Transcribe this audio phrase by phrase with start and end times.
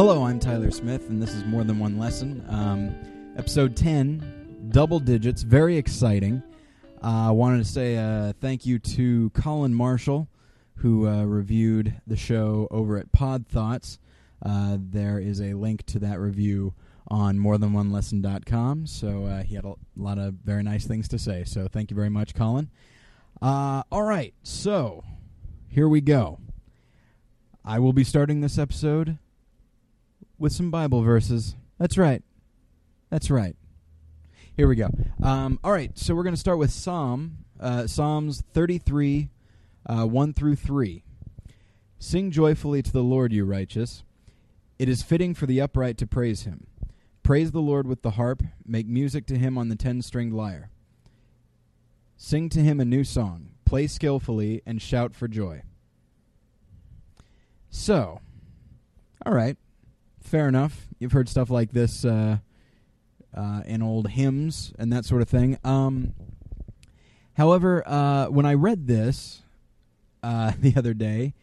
[0.00, 2.42] Hello, I'm Tyler Smith, and this is More Than One Lesson.
[2.48, 2.94] Um,
[3.36, 6.42] episode 10, double digits, very exciting.
[7.02, 10.26] I uh, wanted to say uh, thank you to Colin Marshall,
[10.76, 13.98] who uh, reviewed the show over at Pod Thoughts.
[14.42, 16.72] Uh, there is a link to that review
[17.08, 18.86] on morethanonelesson.com.
[18.86, 21.44] So uh, he had a lot of very nice things to say.
[21.44, 22.70] So thank you very much, Colin.
[23.42, 25.04] All right, so
[25.68, 26.40] here we go.
[27.66, 29.18] I will be starting this episode
[30.40, 31.54] with some Bible verses.
[31.78, 32.22] That's right.
[33.10, 33.54] That's right.
[34.56, 34.88] Here we go.
[35.22, 39.28] Um, all right, so we're going to start with Psalm, uh, Psalms 33,
[39.86, 41.04] uh, 1 through 3.
[41.98, 44.02] Sing joyfully to the Lord, you righteous.
[44.78, 46.66] It is fitting for the upright to praise him.
[47.22, 50.70] Praise the Lord with the harp, make music to him on the ten stringed lyre.
[52.16, 55.62] Sing to him a new song, play skillfully, and shout for joy.
[57.68, 58.20] So,
[59.24, 59.56] all right,
[60.22, 60.86] fair enough.
[60.98, 62.38] You've heard stuff like this uh,
[63.34, 65.58] uh, in old hymns and that sort of thing.
[65.64, 66.14] Um,
[67.34, 69.42] however, uh, when I read this
[70.22, 71.34] uh, the other day,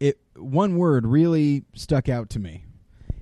[0.00, 2.64] it one word really stuck out to me,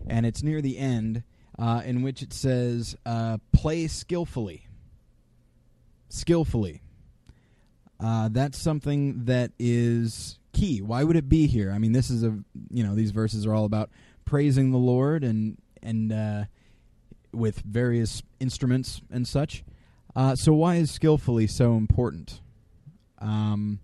[0.07, 1.25] and it's near the end,
[1.59, 4.67] uh, in which it says, uh, "Play skillfully."
[6.09, 6.81] Skillfully.
[8.01, 10.81] that's something that is key.
[10.81, 11.71] Why would it be here?
[11.71, 12.37] I mean, this is a
[12.71, 13.91] you know these verses are all about
[14.31, 16.45] praising the Lord and and uh,
[17.33, 19.65] with various instruments and such.
[20.15, 22.41] Uh, so why is skillfully so important?
[23.19, 23.81] Um,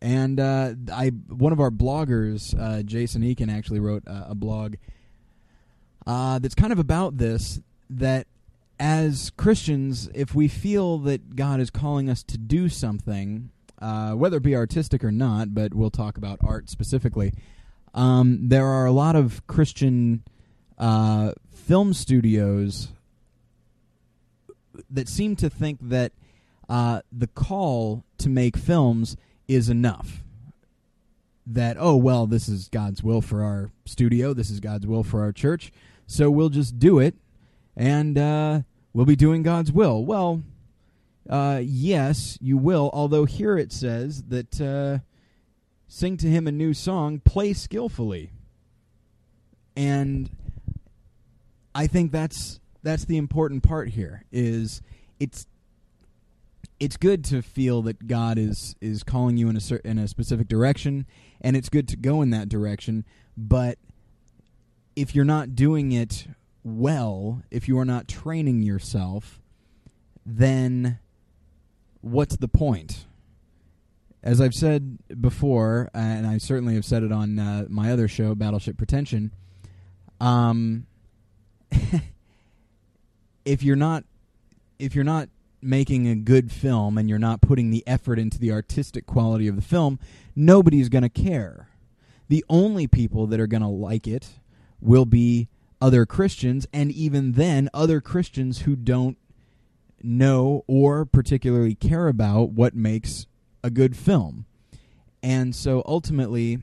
[0.00, 4.76] and uh, I one of our bloggers, uh, Jason Eakin, actually wrote a blog
[6.06, 7.60] uh, that's kind of about this.
[7.90, 8.26] That
[8.80, 13.50] as Christians, if we feel that God is calling us to do something,
[13.80, 17.34] uh, whether it be artistic or not, but we'll talk about art specifically.
[17.98, 20.22] Um, there are a lot of Christian
[20.78, 22.90] uh, film studios
[24.88, 26.12] that seem to think that
[26.68, 29.16] uh, the call to make films
[29.48, 30.22] is enough.
[31.44, 35.22] That, oh, well, this is God's will for our studio, this is God's will for
[35.22, 35.72] our church,
[36.06, 37.16] so we'll just do it,
[37.76, 38.60] and uh,
[38.92, 40.04] we'll be doing God's will.
[40.04, 40.44] Well,
[41.28, 42.90] uh, yes, you will.
[42.92, 45.02] Although here it says that uh,
[45.88, 48.30] sing to him a new song, play skillfully,
[49.74, 50.30] and
[51.74, 54.24] I think that's that's the important part here.
[54.30, 54.82] Is
[55.18, 55.46] it's
[56.80, 60.48] it's good to feel that God is is calling you in a in a specific
[60.48, 61.06] direction,
[61.40, 63.04] and it's good to go in that direction.
[63.36, 63.78] But
[64.94, 66.26] if you're not doing it
[66.62, 69.40] well, if you are not training yourself,
[70.26, 70.98] then
[72.00, 73.06] what's the point?
[74.22, 78.34] As I've said before, and I certainly have said it on uh, my other show,
[78.34, 79.32] Battleship Pretension,
[80.20, 80.86] um,
[83.44, 84.04] if you're not
[84.78, 85.28] if you're not
[85.60, 89.56] making a good film and you're not putting the effort into the artistic quality of
[89.56, 89.98] the film,
[90.36, 91.68] nobody's going to care.
[92.28, 94.28] The only people that are going to like it
[94.80, 95.48] will be
[95.80, 99.16] other Christians, and even then, other Christians who don't
[100.02, 103.26] know or particularly care about what makes
[103.68, 104.46] a good film.
[105.22, 106.62] And so ultimately,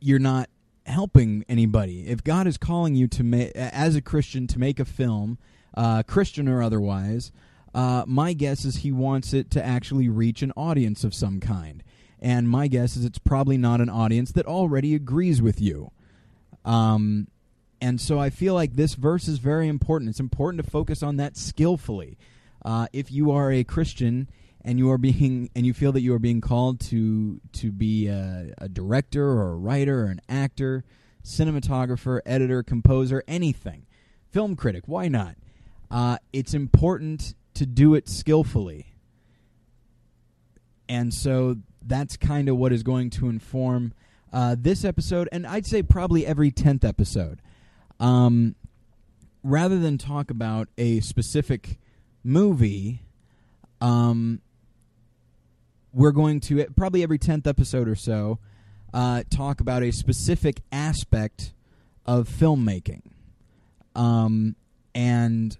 [0.00, 0.50] you're not
[0.84, 2.08] helping anybody.
[2.08, 5.38] If God is calling you to make, as a Christian, to make a film,
[5.74, 7.32] uh, Christian or otherwise,
[7.74, 11.84] uh, my guess is He wants it to actually reach an audience of some kind.
[12.20, 15.92] And my guess is it's probably not an audience that already agrees with you.
[16.64, 17.28] Um,
[17.80, 20.10] and so I feel like this verse is very important.
[20.10, 22.18] It's important to focus on that skillfully.
[22.64, 24.28] Uh, if you are a Christian
[24.66, 28.08] and you are being and you feel that you are being called to to be
[28.08, 30.84] a, a director or a writer or an actor,
[31.24, 33.86] cinematographer, editor, composer, anything,
[34.32, 35.36] film critic, why not?
[35.88, 38.86] Uh, it's important to do it skillfully.
[40.88, 43.92] And so that's kind of what is going to inform
[44.32, 47.40] uh, this episode, and I'd say probably every 10th episode.
[48.00, 48.56] Um,
[49.42, 51.78] rather than talk about a specific
[52.24, 53.02] movie,
[53.80, 54.40] um,
[55.96, 58.38] we're going to probably every tenth episode or so
[58.92, 61.54] uh, talk about a specific aspect
[62.04, 63.00] of filmmaking.
[63.94, 64.56] Um,
[64.94, 65.56] and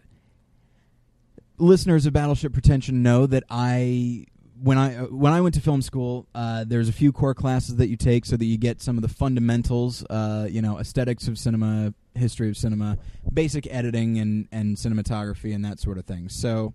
[1.57, 4.27] listeners of Battleship Pretension know that I
[4.63, 7.77] when I uh, when I went to film school, uh, there's a few core classes
[7.77, 11.29] that you take so that you get some of the fundamentals, uh, you know, aesthetics
[11.29, 12.99] of cinema, history of cinema,
[13.33, 16.29] basic editing and and cinematography and that sort of thing.
[16.29, 16.75] So,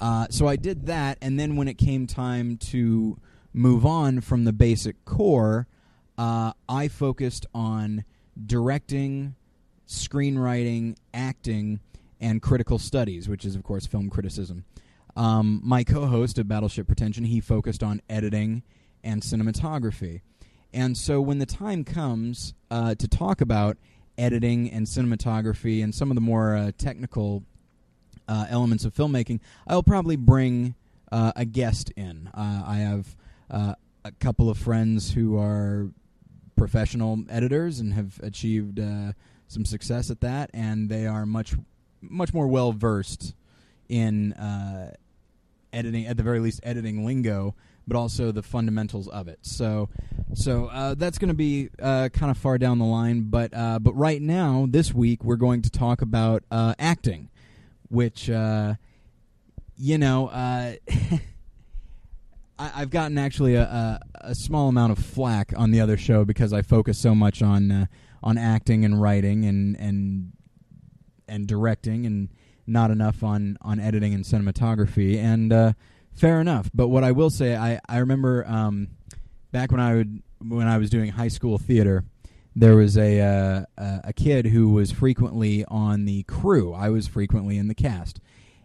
[0.00, 3.18] uh, so I did that, and then when it came time to
[3.52, 5.66] move on from the basic core,
[6.16, 8.04] uh, I focused on
[8.46, 9.34] directing,
[9.86, 11.80] screenwriting, acting,
[12.20, 14.64] and critical studies, which is, of course, film criticism.
[15.16, 18.62] Um, my co host of Battleship Pretension, he focused on editing
[19.02, 20.20] and cinematography.
[20.72, 23.76] And so when the time comes uh, to talk about
[24.16, 27.42] editing and cinematography and some of the more uh, technical
[28.30, 30.74] uh, elements of filmmaking, I'll probably bring
[31.10, 32.30] uh, a guest in.
[32.32, 33.16] Uh, I have
[33.50, 33.74] uh,
[34.04, 35.90] a couple of friends who are
[36.56, 38.80] professional editors and have achieved
[39.48, 41.54] some success at that, and they are much
[42.00, 43.34] much more well versed
[43.88, 44.32] in
[45.72, 47.54] editing, at the very least, editing lingo
[47.90, 49.40] but also the fundamentals of it.
[49.42, 49.88] So,
[50.32, 53.22] so uh, that's going to be uh, kind of far down the line.
[53.22, 57.30] But uh, but right now, this week, we're going to talk about uh, acting,
[57.90, 58.74] which uh,
[59.76, 60.28] you know.
[60.28, 60.74] Uh,
[62.58, 66.26] I, have gotten actually a, a, a, small amount of flack on the other show
[66.26, 67.88] because I focus so much on
[68.22, 70.32] on acting and writing and and
[71.26, 72.28] and directing and
[72.66, 75.74] not enough on on editing and cinematography and
[76.20, 76.70] Fair enough.
[76.74, 78.88] But what I will say, I I remember um,
[79.52, 82.04] back when I would when I was doing high school theater,
[82.54, 83.64] there was a uh,
[84.04, 86.72] a kid who was frequently on the crew.
[86.72, 88.20] I was frequently in the cast,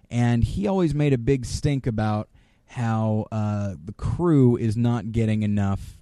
[0.10, 2.30] and he always made a big stink about
[2.68, 5.98] how uh, the crew is not getting enough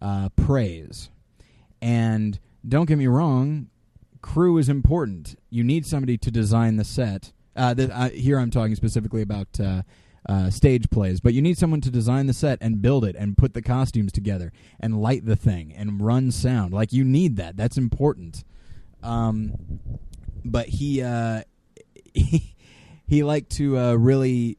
[0.00, 1.10] uh, praise.
[1.82, 3.68] And don't get me wrong,
[4.22, 5.38] crew is important.
[5.50, 7.32] You need somebody to design the set.
[7.56, 9.60] Uh, uh, here I'm talking specifically about
[10.26, 13.36] uh, stage plays, but you need someone to design the set and build it and
[13.36, 16.72] put the costumes together and light the thing and run sound.
[16.72, 17.56] Like you need that.
[17.56, 18.44] That's important.
[19.02, 19.80] Um,
[20.44, 21.42] but he uh,
[22.14, 22.54] he,
[23.06, 24.58] he liked to uh, really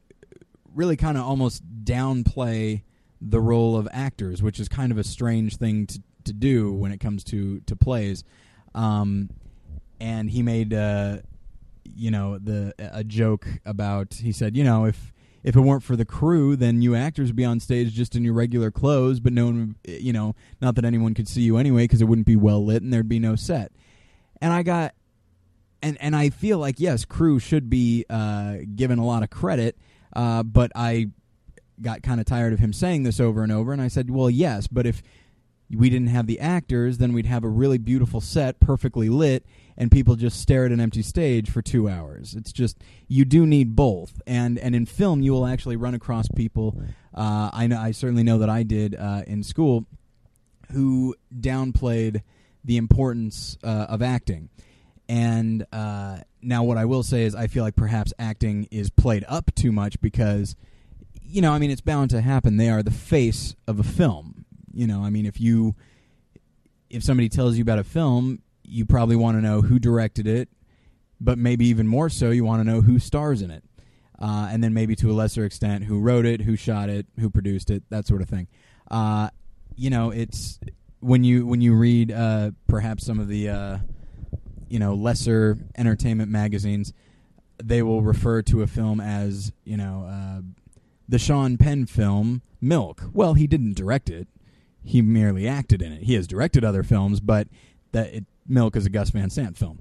[0.74, 2.82] really kind of almost downplay
[3.20, 6.92] the role of actors, which is kind of a strange thing to to do when
[6.92, 8.24] it comes to to plays.
[8.74, 9.30] Um,
[9.98, 11.18] and he made uh,
[11.84, 15.12] you know the a joke about he said you know if
[15.46, 18.24] if it weren't for the crew, then you actors would be on stage just in
[18.24, 21.84] your regular clothes, but no one, you know, not that anyone could see you anyway
[21.84, 23.70] because it wouldn't be well lit and there'd be no set.
[24.42, 24.94] And I got,
[25.80, 29.78] and and I feel like yes, crew should be uh, given a lot of credit,
[30.14, 31.10] uh, but I
[31.80, 34.28] got kind of tired of him saying this over and over, and I said, well,
[34.28, 35.00] yes, but if
[35.70, 39.46] we didn't have the actors, then we'd have a really beautiful set, perfectly lit,
[39.78, 42.34] and people just stare at an empty stage for two hours.
[42.34, 42.78] It's just
[43.08, 46.80] you do need both, and and in film you will actually run across people.
[47.14, 49.86] Uh, I know I certainly know that I did uh, in school,
[50.72, 52.22] who downplayed
[52.64, 54.50] the importance uh, of acting.
[55.08, 59.24] And uh, now, what I will say is, I feel like perhaps acting is played
[59.28, 60.56] up too much because,
[61.22, 62.56] you know, I mean, it's bound to happen.
[62.56, 64.44] They are the face of a film.
[64.72, 65.76] You know, I mean, if you
[66.90, 70.48] if somebody tells you about a film, you probably want to know who directed it,
[71.20, 73.64] but maybe even more so, you want to know who stars in it.
[74.18, 77.28] Uh, and then maybe to a lesser extent, who wrote it, who shot it, who
[77.28, 78.48] produced it, that sort of thing.
[78.90, 79.28] Uh,
[79.76, 80.58] you know, it's
[81.00, 83.78] when you when you read uh, perhaps some of the uh,
[84.68, 86.92] you know lesser entertainment magazines,
[87.62, 90.40] they will refer to a film as you know uh,
[91.08, 93.02] the Sean Penn film Milk.
[93.12, 94.28] Well, he didn't direct it;
[94.82, 96.04] he merely acted in it.
[96.04, 97.48] He has directed other films, but
[97.92, 99.78] that it Milk is a Gus Van Sant film.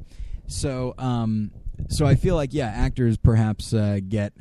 [0.47, 1.51] So, um,
[1.89, 4.33] so I feel like yeah, actors perhaps uh, get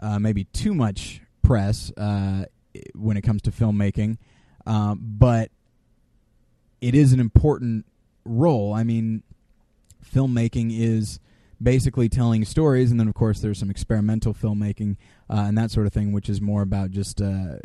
[0.00, 2.46] uh, maybe too much press uh,
[2.94, 4.18] when it comes to filmmaking,
[4.66, 5.50] um, but
[6.80, 7.86] it is an important
[8.24, 8.72] role.
[8.72, 9.22] I mean,
[10.14, 11.20] filmmaking is
[11.62, 14.96] basically telling stories, and then of course there's some experimental filmmaking
[15.30, 17.56] uh, and that sort of thing, which is more about just uh,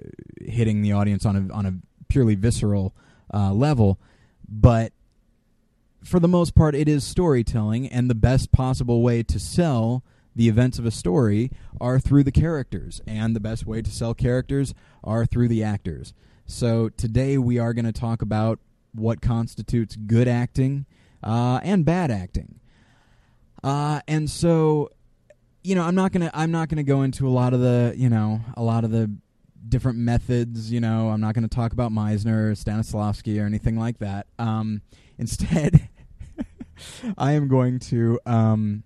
[0.42, 1.74] hitting the audience on a on a
[2.08, 2.94] purely visceral
[3.34, 4.00] uh, level.
[4.48, 4.94] But
[6.04, 10.04] for the most part, it is storytelling, and the best possible way to sell
[10.36, 11.51] the events of a story
[11.82, 14.74] are through the characters, and the best way to sell characters
[15.04, 16.13] are through the actors.
[16.46, 18.60] So today we are going to talk about
[18.94, 20.86] what constitutes good acting
[21.24, 22.60] uh, and bad acting.
[23.63, 24.92] Uh, and so,
[25.63, 28.10] you know, I'm not gonna I'm not gonna go into a lot of the you
[28.10, 29.12] know a lot of the
[29.68, 30.72] different methods.
[30.72, 34.27] You know, I'm not going to talk about Meisner or Stanislavski or anything like that.
[34.39, 34.82] Um,
[35.17, 35.89] instead,
[37.17, 38.83] I am going to um,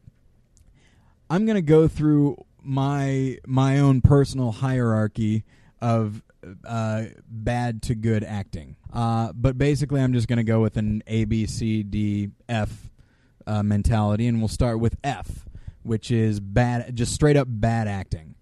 [1.30, 5.44] I'm going to go through my my own personal hierarchy
[5.82, 6.22] of
[6.66, 8.76] uh, bad to good acting.
[8.94, 12.90] Uh, but basically, I'm just going to go with an A, B, C, D, F
[13.48, 15.48] uh, mentality, and we'll start with F,
[15.84, 18.36] which is bad, just straight up bad acting.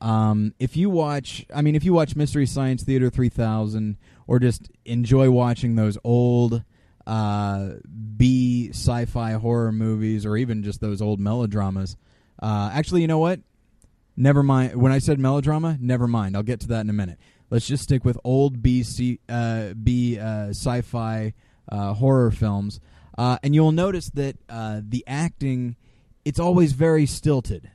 [0.00, 4.70] Um, if you watch, I mean, if you watch Mystery Science Theater 3000 or just
[4.84, 6.62] enjoy watching those old
[7.06, 7.70] uh,
[8.16, 11.96] B sci-fi horror movies or even just those old melodramas,
[12.42, 13.40] uh, actually, you know what?
[14.16, 14.76] Never mind.
[14.76, 16.36] When I said melodrama, never mind.
[16.36, 17.18] I'll get to that in a minute.
[17.50, 21.34] Let's just stick with old B, C, uh, B uh, sci-fi
[21.70, 22.80] uh, horror films,
[23.16, 25.76] uh, and you'll notice that uh, the acting
[26.24, 27.70] it's always very stilted.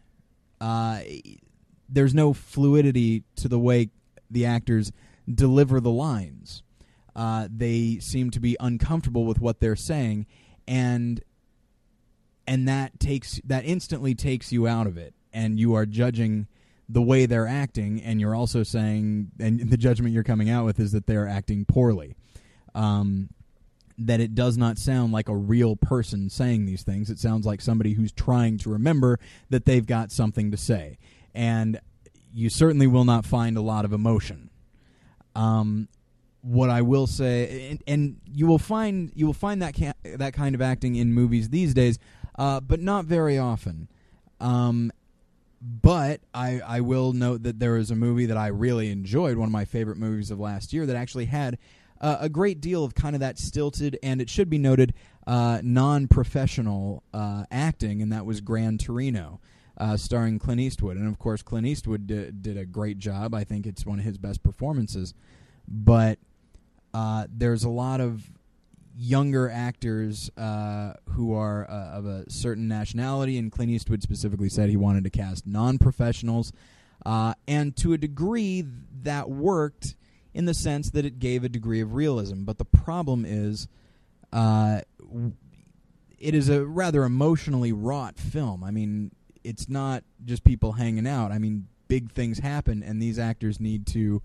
[0.60, 3.90] There's no fluidity to the way
[4.30, 4.92] the actors
[5.32, 6.64] deliver the lines.
[7.20, 10.26] Uh, they seem to be uncomfortable with what they're saying,
[10.66, 11.22] and
[12.48, 16.48] and that takes that instantly takes you out of it, and you are judging
[16.88, 20.80] the way they're acting, and you're also saying, and the judgment you're coming out with
[20.80, 22.16] is that they're acting poorly.
[22.74, 23.28] Um,
[23.98, 27.10] that it does not sound like a real person saying these things.
[27.10, 30.98] It sounds like somebody who's trying to remember that they've got something to say.
[31.36, 31.82] And
[32.34, 34.52] you certainly will not find a lot of emotion.
[35.36, 35.90] Um,
[36.42, 40.34] what I will say, and, and, you will find you will find that ca- that
[40.34, 42.00] kind of acting in movies these days,
[42.38, 43.90] uh, but not very often.
[44.40, 44.92] Um,
[45.62, 49.50] but I I will note that there is a movie that I really enjoyed, one
[49.50, 51.58] of my favorite movies of last year, that actually had
[52.00, 54.94] uh, a great deal of kind of that stilted, and it should be noted,
[55.28, 59.40] uh, non professional uh, acting, and that was Gran Torino.
[59.78, 63.34] Uh, starring Clint Eastwood, and of course Clint Eastwood d- did a great job.
[63.34, 65.14] I think it's one of his best performances.
[65.70, 66.20] But
[66.94, 68.24] uh, there's a lot of
[68.98, 74.70] younger actors uh, who are uh, of a certain nationality, and Clint Eastwood specifically said
[74.70, 76.52] he wanted to cast non-professionals,
[77.06, 78.66] uh, and to a degree
[79.04, 79.96] that worked
[80.34, 82.44] in the sense that it gave a degree of realism.
[82.44, 83.68] But the problem is,
[84.34, 84.82] uh,
[86.20, 88.64] it is a rather emotionally wrought film.
[88.64, 89.12] I mean,
[89.44, 91.32] it's not just people hanging out.
[91.32, 94.22] I mean, big things happen, and these actors need to.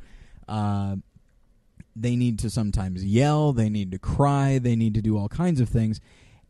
[1.97, 3.53] They need to sometimes yell.
[3.53, 4.59] They need to cry.
[4.59, 6.01] They need to do all kinds of things,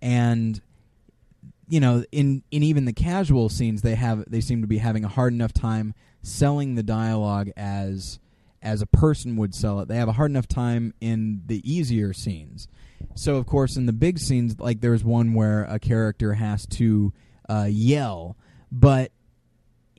[0.00, 0.60] and
[1.68, 5.04] you know, in in even the casual scenes, they have they seem to be having
[5.04, 8.18] a hard enough time selling the dialogue as
[8.62, 9.88] as a person would sell it.
[9.88, 12.66] They have a hard enough time in the easier scenes.
[13.14, 17.12] So, of course, in the big scenes, like there's one where a character has to
[17.48, 18.36] uh, yell,
[18.72, 19.12] but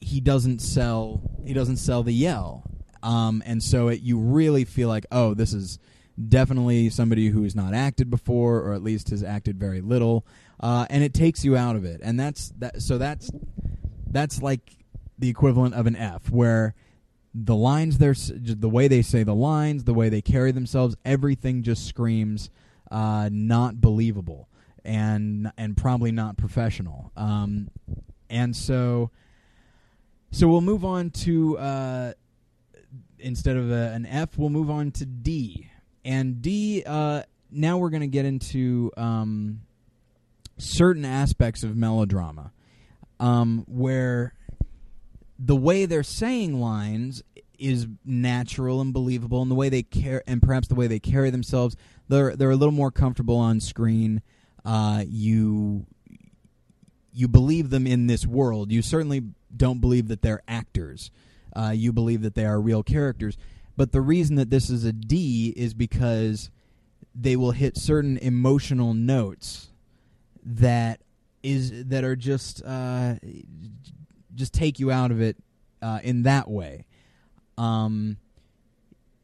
[0.02, 1.22] he doesn't sell.
[1.46, 2.64] He doesn't sell the yell,
[3.06, 5.78] um, and so it, you really feel like, oh, this is
[6.28, 10.26] definitely somebody who has not acted before, or at least has acted very little,
[10.60, 12.02] uh, and it takes you out of it.
[12.04, 12.82] And that's that.
[12.82, 13.32] So that's
[14.10, 14.76] that's like
[15.20, 16.74] the equivalent of an F, where
[17.36, 21.86] the lines the way they say the lines, the way they carry themselves, everything just
[21.86, 22.50] screams
[22.90, 24.50] uh, not believable
[24.84, 27.12] and and probably not professional.
[27.16, 27.70] Um,
[28.32, 29.12] and so
[30.32, 32.14] so we'll move on to uh,
[33.20, 35.70] instead of a, an F, we'll move on to D.
[36.04, 39.62] And D, uh, now we're going to get into um,
[40.58, 42.52] certain aspects of melodrama
[43.20, 44.34] um, where
[45.40, 47.24] the way they're saying lines
[47.58, 51.30] is natural and believable, and the way they care, and perhaps the way they carry
[51.30, 51.76] themselves,
[52.08, 54.22] they're they're a little more comfortable on screen.
[54.64, 55.86] Uh, you
[57.14, 58.72] you believe them in this world.
[58.72, 59.24] You certainly
[59.56, 61.12] don't believe that they're actors.
[61.56, 63.38] Uh, you believe that they are real characters.
[63.78, 66.50] But the reason that this is a D is because
[67.14, 69.70] they will hit certain emotional notes
[70.44, 71.00] that
[71.44, 73.16] is that are just uh,
[74.34, 75.38] just take you out of it
[75.82, 76.86] uh, in that way.
[77.58, 78.18] Um,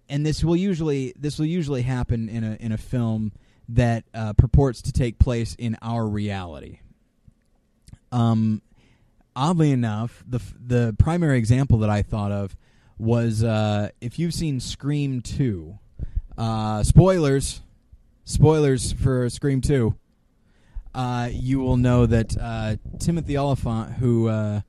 [0.08, 3.32] and this will usually this will usually happen in a in a film
[3.70, 6.80] that uh, purports to take place in our reality.
[8.12, 8.62] Um,
[9.36, 12.56] oddly enough, the the primary example that I thought of
[12.98, 15.78] was uh, if you've seen Scream two.
[16.38, 17.62] Uh, spoilers,
[18.24, 19.96] spoilers for Scream two.
[20.94, 24.62] Uh, you will know that uh, Timothy Olyphant, who uh,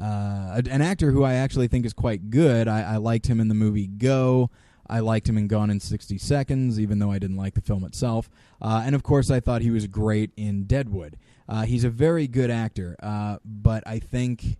[0.00, 2.68] uh, an actor who I actually think is quite good.
[2.68, 4.50] I, I, liked him in the movie Go.
[4.88, 7.84] I liked him in Gone in 60 Seconds, even though I didn't like the film
[7.84, 8.30] itself.
[8.60, 11.16] Uh, and of course, I thought he was great in Deadwood.
[11.48, 14.58] Uh, he's a very good actor, uh, but I think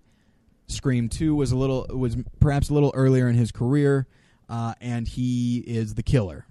[0.68, 4.06] Scream 2 was a little was perhaps a little earlier in his career,
[4.48, 6.46] uh, and he is the killer.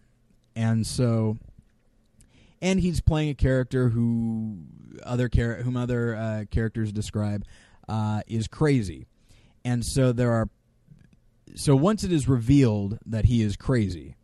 [0.55, 1.37] And so
[2.61, 4.57] and he's playing a character who
[5.03, 7.45] other char- whom other uh, characters describe
[7.87, 9.07] uh, is crazy,
[9.63, 10.49] and so there are.
[11.55, 14.15] So once it is revealed that he is crazy,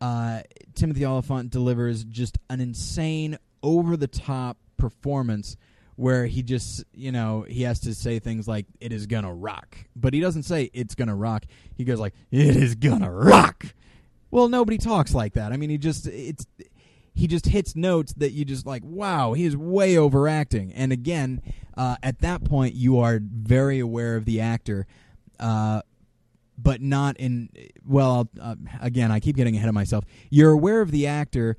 [0.00, 0.40] uh,
[0.74, 5.56] Timothy Olyphant delivers just an insane, over the top performance
[5.96, 9.76] where he just you know he has to say things like "it is gonna rock,"
[9.96, 11.44] but he doesn't say "it's gonna rock."
[11.76, 13.66] He goes like "it is gonna rock."
[14.30, 15.52] Well, nobody talks like that.
[15.52, 16.46] I mean, he just it's
[17.18, 20.72] he just hits notes that you just like, wow, he is way overacting.
[20.72, 21.42] And again,
[21.76, 24.86] uh, at that point, you are very aware of the actor,
[25.40, 25.82] uh,
[26.56, 27.48] but not in.
[27.84, 30.04] Well, uh, again, I keep getting ahead of myself.
[30.30, 31.56] You're aware of the actor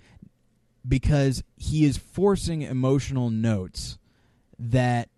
[0.90, 3.98] because he is forcing emotional notes
[4.58, 5.10] that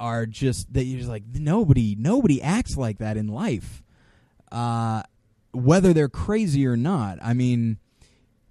[0.00, 3.82] are just that you're just like nobody nobody acts like that in life
[4.52, 5.02] uh
[5.52, 7.78] whether they're crazy or not i mean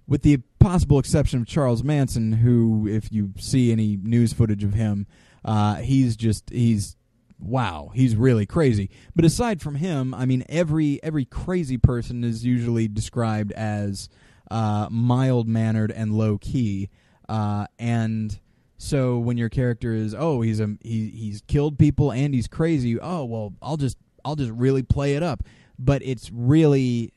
[0.08, 4.72] with the possible exception of Charles Manson, who, if you see any news footage of
[4.74, 5.06] him,
[5.44, 6.96] uh, he's just he's
[7.38, 8.90] wow, he's really crazy.
[9.14, 14.08] But aside from him, I mean, every every crazy person is usually described as
[14.50, 16.90] uh, mild mannered and low key,
[17.28, 18.38] uh, and
[18.76, 22.98] so when your character is oh he's a he he's killed people and he's crazy,
[23.00, 25.42] oh well I'll just I'll just really play it up,
[25.78, 27.12] but it's really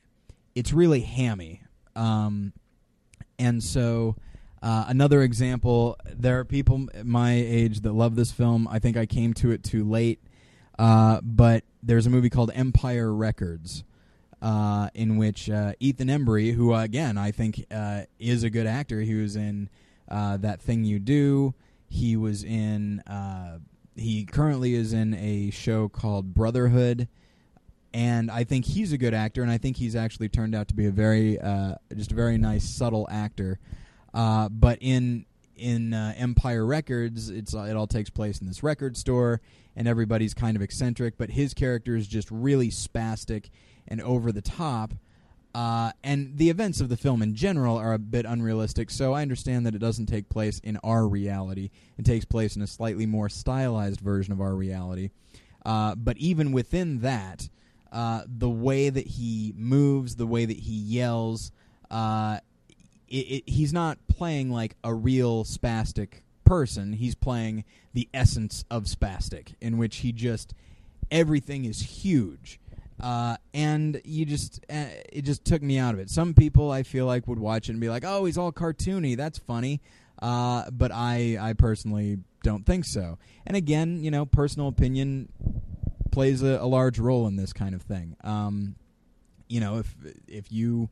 [0.55, 1.63] it's really hammy.
[1.95, 2.53] Um,
[3.39, 4.15] and so,
[4.61, 8.67] uh, another example, there are people my age that love this film.
[8.67, 10.19] I think I came to it too late.
[10.79, 13.83] Uh, but there's a movie called Empire Records,
[14.41, 19.01] uh, in which uh, Ethan Embry, who again I think uh, is a good actor,
[19.01, 19.69] he was in
[20.09, 21.53] uh, that thing you do.
[21.87, 23.03] He was in.
[23.95, 27.07] he currently is in a show called Brotherhood
[27.93, 30.73] and I think he's a good actor, and I think he's actually turned out to
[30.73, 33.59] be a very, uh, just a very nice, subtle actor.
[34.13, 35.25] Uh, but in
[35.57, 39.41] in uh, Empire Records, it's it all takes place in this record store,
[39.75, 43.49] and everybody's kind of eccentric, but his character is just really spastic
[43.91, 44.93] and over the top.
[45.53, 49.21] Uh, and the events of the film in general are a bit unrealistic, so I
[49.21, 51.69] understand that it doesn't take place in our reality.
[51.97, 55.09] It takes place in a slightly more stylized version of our reality.
[55.65, 57.49] Uh, but even within that,
[57.91, 61.51] uh, the way that he moves, the way that he yells,
[61.91, 62.39] uh,
[63.09, 66.93] it, it, he's not playing like a real spastic person.
[66.93, 70.53] He's playing the essence of spastic, in which he just
[71.11, 72.57] everything is huge.
[73.01, 76.09] Uh, and you just uh, it just took me out of it.
[76.09, 79.17] Some people I feel like would watch it and be like, "Oh, he's all cartoony.
[79.17, 79.81] That's funny."
[80.21, 83.17] Uh, but I I personally don't think so.
[83.45, 85.29] And again, you know, personal opinion
[86.11, 88.15] plays a, a, large role in this kind of thing.
[88.23, 88.75] Um,
[89.47, 89.95] you know, if
[90.27, 90.89] if you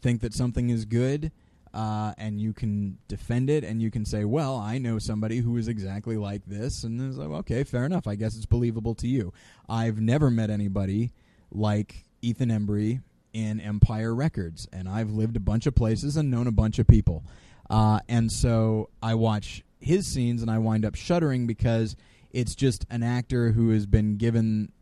[0.00, 1.30] think that something is good
[1.74, 5.56] uh, and you can defend it and you can say, "Well, I know somebody who
[5.56, 8.08] is exactly like this," and it's like, "Okay, fair enough.
[8.08, 9.32] I guess it's believable to you."
[9.68, 11.12] I've never met anybody
[11.52, 16.46] like Ethan Embry in Empire Records, and I've lived a bunch of places and known
[16.46, 17.24] a bunch of people,
[17.70, 21.96] uh, and so I watch his scenes and I wind up shuddering because
[22.30, 24.72] it's just an actor who has been given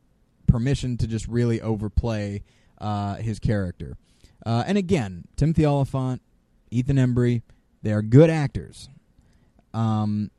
[0.46, 2.42] permission to just really overplay
[2.78, 3.96] uh, his character.
[4.44, 6.22] Uh, and again, Timothy Olyphant,
[6.70, 7.42] Ethan Embry,
[7.82, 8.88] they are good actors.
[9.72, 10.30] Um,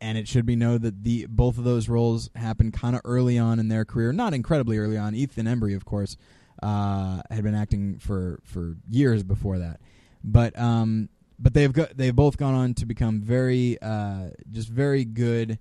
[0.00, 3.38] and it should be known that the both of those roles happened kind of early
[3.38, 5.14] on in their career, not incredibly early on.
[5.14, 6.16] Ethan Embry, of course,
[6.62, 9.80] uh, had been acting for for years before that,
[10.24, 11.08] but um,
[11.38, 15.58] but they've got they've both gone on to become very uh, just very good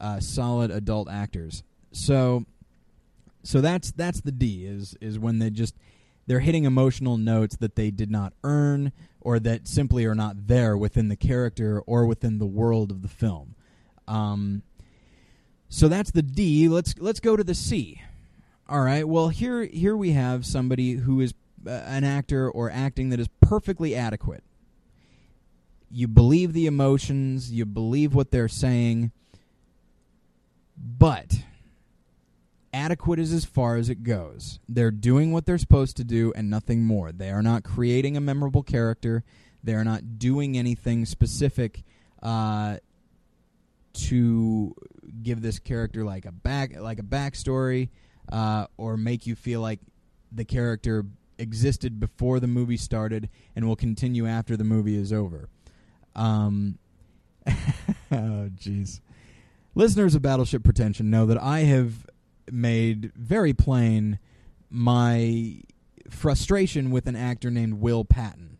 [0.00, 1.62] uh, solid adult actors.
[1.92, 2.44] So,
[3.42, 5.76] so that's that's the D is is when they just
[6.26, 10.76] they're hitting emotional notes that they did not earn or that simply are not there
[10.76, 13.54] within the character or within the world of the film.
[14.10, 14.62] Um,
[15.68, 16.68] so that's the D.
[16.68, 18.02] Let's let's go to the C.
[18.68, 19.06] All right.
[19.06, 21.32] Well, here here we have somebody who is
[21.64, 24.42] uh, an actor or acting that is perfectly adequate.
[25.92, 29.12] You believe the emotions, you believe what they're saying,
[30.76, 31.42] but
[32.72, 34.60] adequate is as far as it goes.
[34.68, 37.10] They're doing what they're supposed to do and nothing more.
[37.10, 39.24] They are not creating a memorable character.
[39.64, 41.82] They are not doing anything specific
[42.22, 42.76] uh,
[43.92, 44.74] to
[45.22, 47.88] give this character like a back like a backstory
[48.30, 49.80] uh, or make you feel like
[50.32, 51.04] the character
[51.38, 55.48] existed before the movie started and will continue after the movie is over.
[56.14, 56.78] Um,
[57.46, 59.00] oh, jeez.
[59.74, 62.06] Listeners of Battleship Pretension know that I have
[62.50, 64.18] made very plain
[64.68, 65.60] my
[66.08, 68.58] frustration with an actor named Will Patton.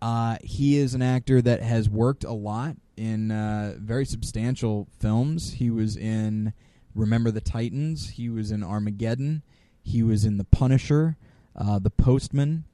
[0.00, 5.54] Uh, he is an actor that has worked a lot in uh, very substantial films.
[5.54, 6.52] He was in
[6.94, 8.10] Remember the Titans.
[8.10, 9.42] He was in Armageddon.
[9.82, 11.16] He was in The Punisher,
[11.56, 12.64] uh, The Postman.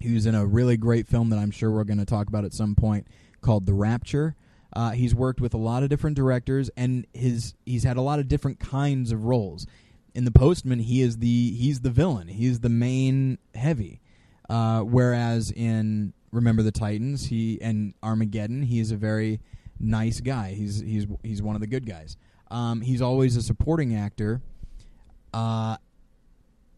[0.00, 2.44] He was in a really great film that I'm sure we're going to talk about
[2.44, 3.06] at some point
[3.40, 4.36] called The Rapture.
[4.72, 8.18] Uh, he's worked with a lot of different directors, and his he's had a lot
[8.18, 9.66] of different kinds of roles.
[10.14, 12.28] In the Postman, he is the he's the villain.
[12.28, 14.00] He's the main heavy.
[14.48, 19.40] Uh, whereas in Remember the Titans, he and Armageddon, he is a very
[19.80, 20.54] nice guy.
[20.54, 22.16] He's he's he's one of the good guys.
[22.50, 24.40] Um, he's always a supporting actor.
[25.32, 25.76] Uh,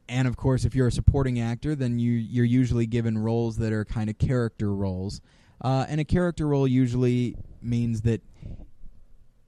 [0.08, 3.72] and of course, if you're a supporting actor, then you you're usually given roles that
[3.72, 5.20] are kind of character roles.
[5.60, 8.22] Uh, and a character role usually means that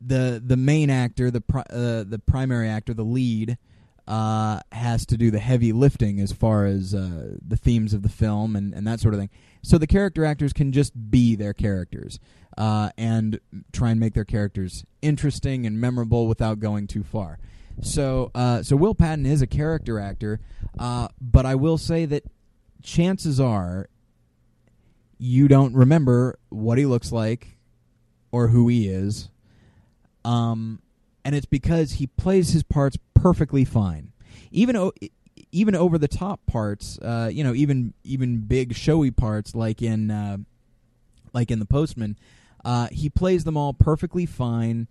[0.01, 3.59] the the main actor, the pri- uh, the primary actor, the lead,
[4.07, 8.09] uh, has to do the heavy lifting as far as uh, the themes of the
[8.09, 9.31] film and, and that sort of thing.
[9.63, 12.19] So the character actors can just be their characters
[12.59, 13.39] uh, and
[13.73, 17.39] try and make their characters interesting and memorable without going too far.
[17.81, 20.41] So, uh, so Will Patton is a character actor,
[20.79, 22.25] uh, but I will say that
[22.83, 23.89] chances are
[25.19, 27.57] you don't remember what he looks like
[28.33, 29.31] or who he is.
[30.25, 30.83] Um,
[31.25, 34.13] and it's because he plays his parts perfectly fine.
[34.51, 34.93] Even o-
[35.53, 40.11] even over the top parts, uh, you know, even even big showy parts like in
[40.11, 40.39] uh,
[41.33, 42.19] like in the Postman,
[42.65, 44.89] uh, he plays them all perfectly fine.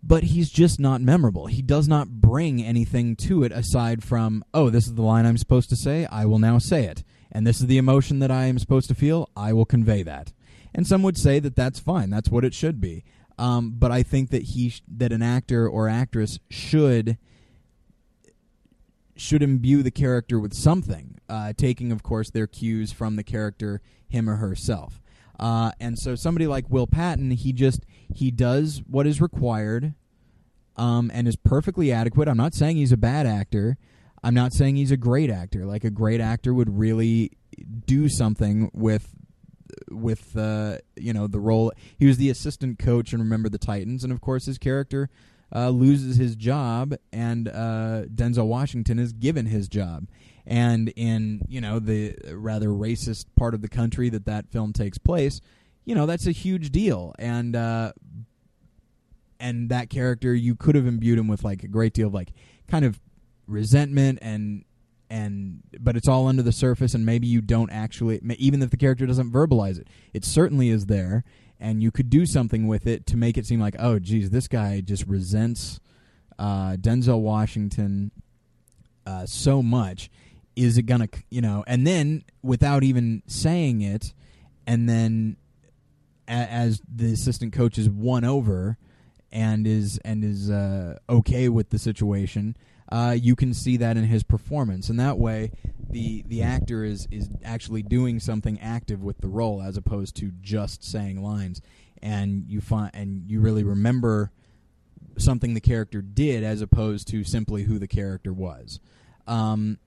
[0.00, 1.46] But he's just not memorable.
[1.46, 5.36] He does not bring anything to it aside from, oh, this is the line I'm
[5.36, 6.06] supposed to say.
[6.06, 7.02] I will now say it,
[7.32, 9.28] and this is the emotion that I am supposed to feel.
[9.36, 10.32] I will convey that.
[10.72, 12.10] And some would say that that's fine.
[12.10, 13.02] That's what it should be.
[13.38, 17.18] Um, but I think that he sh- that an actor or actress should
[19.18, 23.82] should imbue the character with something, uh, taking, of course, their cues from the character,
[24.08, 25.02] him or herself.
[25.38, 29.94] Uh, and so somebody like Will Patton, he just he does what is required,
[30.76, 32.28] um, and is perfectly adequate.
[32.28, 33.76] I'm not saying he's a bad actor.
[34.22, 35.64] I'm not saying he's a great actor.
[35.64, 37.32] Like a great actor would really
[37.86, 39.14] do something with
[39.90, 41.72] with uh, you know the role.
[41.98, 45.08] He was the assistant coach and remember the Titans, and of course his character
[45.54, 50.06] uh, loses his job, and uh, Denzel Washington is given his job.
[50.46, 54.96] And in you know the rather racist part of the country that that film takes
[54.96, 55.40] place,
[55.84, 57.14] you know that's a huge deal.
[57.18, 57.92] And uh,
[59.38, 62.32] and that character, you could have imbued him with like a great deal of like
[62.66, 62.98] kind of
[63.46, 64.64] resentment and
[65.10, 68.76] and but it's all under the surface and maybe you don't actually even if the
[68.76, 71.24] character doesn't verbalize it it certainly is there
[71.60, 74.48] and you could do something with it to make it seem like, oh, geez, this
[74.48, 75.80] guy just resents
[76.38, 78.10] uh, Denzel Washington
[79.06, 80.10] uh, so much.
[80.54, 81.64] Is it gonna, you know?
[81.66, 84.12] And then without even saying it,
[84.66, 85.36] and then
[86.26, 88.76] a- as the assistant coach is won over
[89.30, 92.56] and is and is uh, okay with the situation,
[92.90, 95.50] uh, you can see that in his performance, and that way,
[95.90, 100.32] the the actor is is actually doing something active with the role as opposed to
[100.40, 101.60] just saying lines,
[102.02, 104.30] and you find and you really remember
[105.18, 108.80] something the character did as opposed to simply who the character was.
[109.26, 109.78] Um,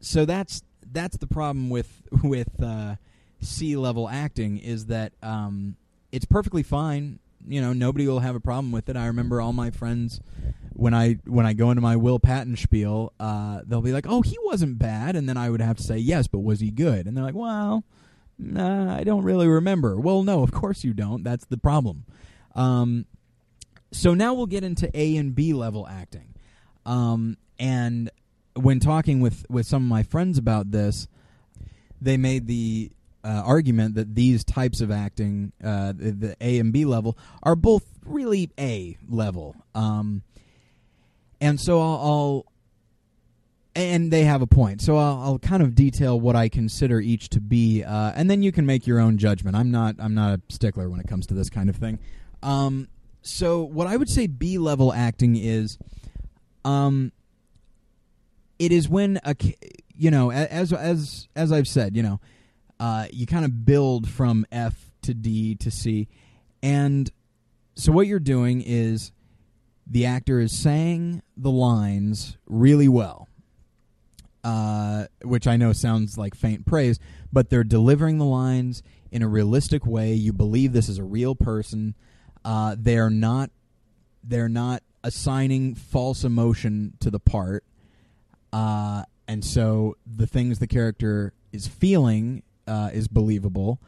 [0.00, 2.96] so that's that's the problem with with uh,
[3.40, 5.76] C level acting is that um,
[6.12, 7.18] it's perfectly fine.
[7.48, 8.96] You know, nobody will have a problem with it.
[8.96, 10.20] I remember all my friends
[10.82, 14.20] when I when I go into my Will Patton spiel, uh, they'll be like, "Oh,
[14.20, 17.06] he wasn't bad," and then I would have to say, "Yes, but was he good?"
[17.06, 17.84] And they're like, "Well,
[18.36, 21.22] nah, I don't really remember." Well, no, of course you don't.
[21.22, 22.04] That's the problem.
[22.56, 23.06] Um,
[23.92, 26.34] so now we'll get into A and B level acting.
[26.84, 28.10] Um, and
[28.56, 31.06] when talking with with some of my friends about this,
[32.00, 32.90] they made the
[33.22, 37.54] uh, argument that these types of acting, uh, the, the, A and B level, are
[37.54, 39.54] both really A level.
[39.76, 40.24] Um,
[41.42, 42.46] and so I'll, I'll,
[43.74, 44.80] and they have a point.
[44.80, 48.42] So I'll, I'll, kind of detail what I consider each to be, uh, and then
[48.42, 49.56] you can make your own judgment.
[49.56, 51.98] I'm not I'm not a stickler when it comes to this kind of thing.
[52.42, 52.88] Um,
[53.22, 55.78] so what I would say B level acting is,
[56.64, 57.10] um,
[58.58, 59.34] it is when a
[59.96, 62.20] you know as as as I've said, you know,
[62.78, 66.06] uh, you kind of build from F to D to C,
[66.62, 67.10] and
[67.74, 69.10] so what you're doing is
[69.86, 73.28] the actor is saying the lines really well,
[74.44, 76.98] uh, which I know sounds like faint praise,
[77.32, 80.14] but they're delivering the lines in a realistic way.
[80.14, 81.94] You believe this is a real person.
[82.44, 83.50] Uh, they're not.
[84.24, 87.64] They're not assigning false emotion to the part,
[88.52, 93.80] uh, and so the things the character is feeling uh, is believable.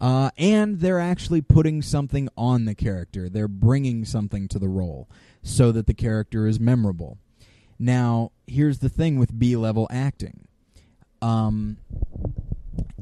[0.00, 3.28] Uh, and they're actually putting something on the character.
[3.28, 5.08] They're bringing something to the role
[5.42, 7.18] so that the character is memorable.
[7.78, 10.46] Now, here's the thing with B level acting
[11.20, 11.78] um,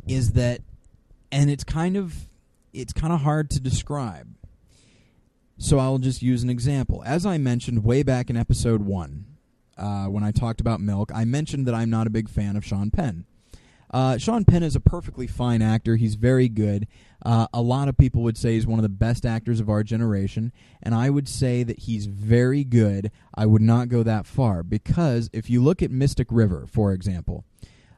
[0.08, 0.60] is that,
[1.30, 2.28] and it's kind of
[2.72, 4.28] it's kind of hard to describe.
[5.58, 7.02] So I'll just use an example.
[7.04, 9.26] As I mentioned way back in episode one,
[9.76, 12.64] uh, when I talked about Milk, I mentioned that I'm not a big fan of
[12.64, 13.26] Sean Penn.
[13.92, 15.96] Uh, Sean Penn is a perfectly fine actor.
[15.96, 16.86] He's very good.
[17.24, 19.82] Uh, a lot of people would say he's one of the best actors of our
[19.82, 23.10] generation, and I would say that he's very good.
[23.34, 27.44] I would not go that far because if you look at Mystic River, for example,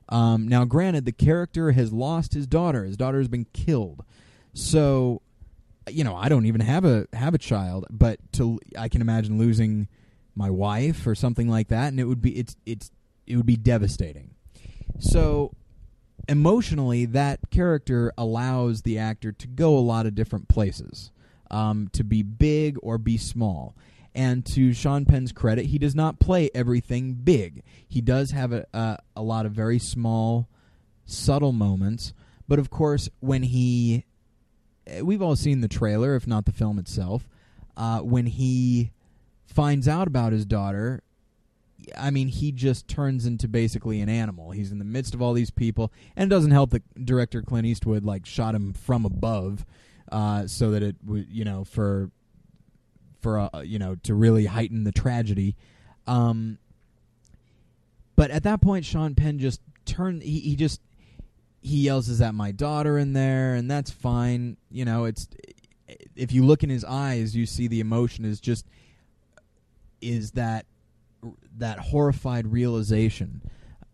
[0.09, 2.85] um, now granted, the character has lost his daughter.
[2.85, 4.05] His daughter has been killed.
[4.55, 5.23] So,
[5.89, 9.39] you know, I don't even have a have a child, but to I can imagine
[9.39, 9.89] losing
[10.35, 12.91] my wife or something like that, and it would be it's it's
[13.27, 14.35] it would be devastating.
[14.99, 15.53] So
[16.29, 21.11] emotionally, that character allows the actor to go a lot of different places,
[21.51, 23.75] um, to be big or be small.
[24.15, 27.63] And to Sean Penn's credit, he does not play everything big.
[27.89, 30.49] He does have a, a, a lot of very small,
[31.07, 32.13] subtle moments.
[32.47, 34.05] But of course, when he.
[35.01, 37.29] We've all seen the trailer, if not the film itself.
[37.77, 38.91] Uh, when he
[39.47, 41.03] finds out about his daughter
[41.97, 44.51] I mean, he just turns into basically an animal.
[44.51, 47.66] He's in the midst of all these people, and it doesn't help that director Clint
[47.66, 49.64] Eastwood like shot him from above,
[50.11, 52.11] uh, so that it would, you know, for
[53.21, 55.57] for uh, you know to really heighten the tragedy.
[56.07, 56.59] Um,
[58.16, 60.23] but at that point, Sean Penn just turned.
[60.23, 60.81] He, he just
[61.61, 64.57] he yells, "Is that my daughter in there?" And that's fine.
[64.71, 65.29] You know, it's
[66.16, 68.66] if you look in his eyes, you see the emotion is just
[70.01, 70.66] is that
[71.59, 73.43] that horrified realization.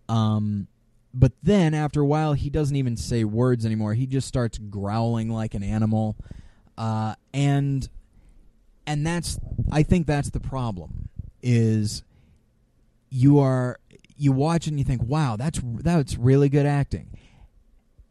[0.08, 0.68] Um,
[1.14, 3.94] but then after a while, he doesn't even say words anymore.
[3.94, 6.16] He just starts growling like an animal,
[6.76, 7.88] uh, and
[8.86, 9.38] and that's
[9.70, 11.08] I think that's the problem
[11.42, 12.02] is
[13.10, 13.78] you are
[14.16, 17.18] you watch and you think, wow, that's that's really good acting,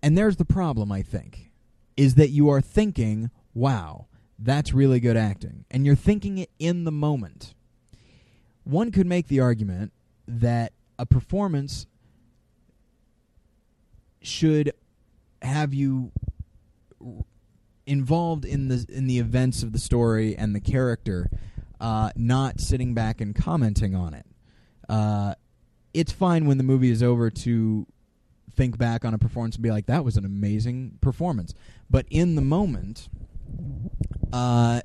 [0.02, 0.92] and there's the problem.
[0.92, 1.52] I think
[1.96, 4.08] is that you are thinking, wow,
[4.38, 7.54] that's really good acting, and you're thinking it in the moment
[8.68, 9.94] one could make the argument
[10.28, 11.88] that a performance
[14.22, 14.74] should
[15.42, 16.12] have you
[17.86, 21.30] involved in the in the events of the story and the character,
[21.80, 24.26] uh, not sitting back and commenting on it.
[24.90, 25.34] Uh,
[25.94, 27.88] it's fine when the movie is over to
[28.56, 31.54] think back on a performance and be like, "That was an amazing performance,"
[31.90, 33.08] but in the moment,
[34.34, 34.82] uh,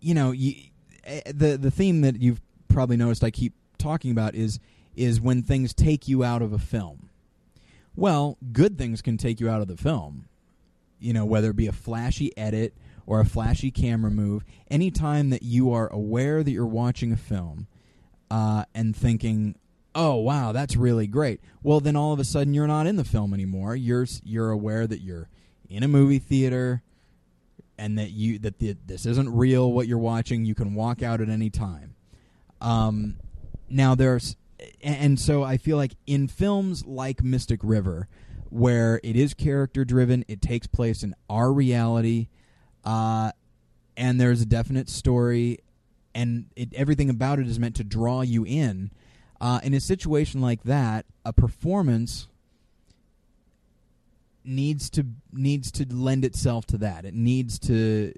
[0.00, 0.54] you know, you,
[1.26, 4.58] the the theme that you've probably noticed I keep talking about is
[4.96, 7.08] is when things take you out of a film.
[7.96, 10.28] Well, good things can take you out of the film.
[11.00, 12.74] You know, whether it be a flashy edit
[13.06, 17.68] or a flashy camera move, anytime that you are aware that you're watching a film
[18.30, 19.54] uh, and thinking,
[19.94, 23.04] "Oh, wow, that's really great," well, then all of a sudden you're not in the
[23.04, 23.76] film anymore.
[23.76, 25.28] You're you're aware that you're
[25.70, 26.82] in a movie theater
[27.78, 30.44] and that you that the, this isn't real what you're watching.
[30.44, 31.94] You can walk out at any time.
[32.60, 33.16] Um,
[33.68, 34.36] now there's
[34.82, 38.08] and so i feel like in films like mystic river
[38.50, 42.26] where it is character driven it takes place in our reality
[42.84, 43.30] uh,
[43.96, 45.58] and there's a definite story
[46.14, 48.90] and it, everything about it is meant to draw you in.
[49.40, 52.27] Uh, in a situation like that a performance
[54.48, 57.04] needs to needs to lend itself to that.
[57.04, 58.12] It needs to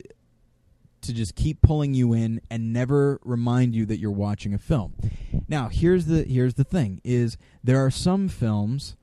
[1.02, 4.94] to just keep pulling you in and never remind you that you're watching a film.
[5.48, 8.96] Now, here's the here's the thing is there are some films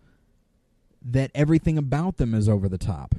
[1.01, 3.15] that everything about them is over the top.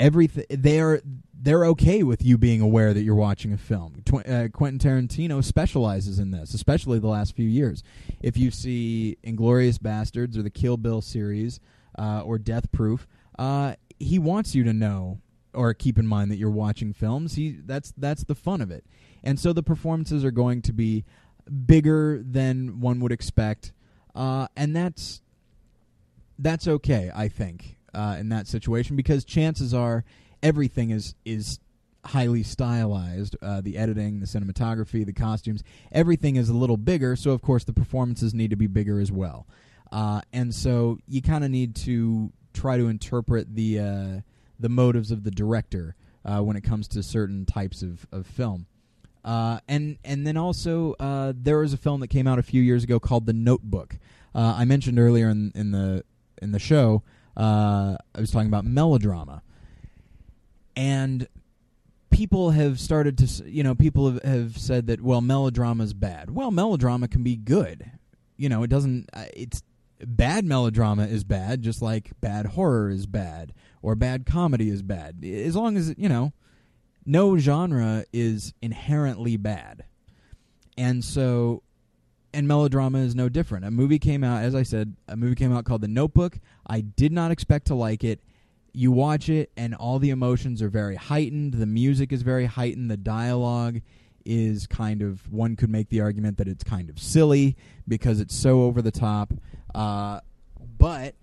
[0.00, 1.00] Everything they are
[1.40, 4.02] they're okay with you being aware that you're watching a film.
[4.04, 7.82] Tw- uh, Quentin Tarantino specializes in this, especially the last few years.
[8.20, 11.60] If you see Inglourious Basterds or the Kill Bill series,
[11.98, 13.06] uh, or Death Proof,
[13.38, 15.20] uh, he wants you to know
[15.52, 17.34] or keep in mind that you're watching films.
[17.34, 18.84] He that's that's the fun of it,
[19.22, 21.04] and so the performances are going to be
[21.66, 23.72] bigger than one would expect,
[24.14, 25.20] uh, and that's
[26.38, 27.10] that's okay.
[27.14, 30.04] I think uh, in that situation because chances are
[30.42, 31.58] everything is is
[32.04, 33.36] highly stylized.
[33.42, 37.16] Uh, the editing, the cinematography, the costumes, everything is a little bigger.
[37.16, 39.46] So of course the performances need to be bigger as well.
[39.90, 44.20] Uh, and so you kind of need to try to interpret the uh,
[44.58, 48.66] the motives of the director uh, when it comes to certain types of, of film.
[49.24, 52.62] Uh, and and then also uh, there was a film that came out a few
[52.62, 53.98] years ago called The Notebook.
[54.34, 56.04] Uh, I mentioned earlier in, in the
[56.40, 57.02] in the show
[57.36, 59.42] I was talking about melodrama,
[60.76, 61.28] and
[62.10, 66.30] people have started to you know people have, have said that well melodrama is bad.
[66.30, 67.90] Well, melodrama can be good.
[68.36, 69.08] You know, it doesn't.
[69.34, 69.62] it's
[70.06, 75.24] bad melodrama is bad, just like bad horror is bad, or bad comedy is bad.
[75.24, 76.32] As long as you know,
[77.04, 79.84] no genre is inherently bad,
[80.76, 81.62] and so.
[82.34, 83.64] And melodrama is no different.
[83.64, 86.38] A movie came out, as I said, a movie came out called The Notebook.
[86.66, 88.20] I did not expect to like it
[88.78, 92.90] you watch it and all the emotions are very heightened the music is very heightened
[92.90, 93.80] the dialogue
[94.24, 97.56] is kind of one could make the argument that it's kind of silly
[97.88, 99.32] because it's so over the top
[99.74, 100.20] uh,
[100.78, 101.14] but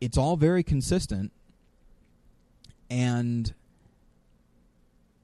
[0.00, 1.32] it's all very consistent
[2.90, 3.52] and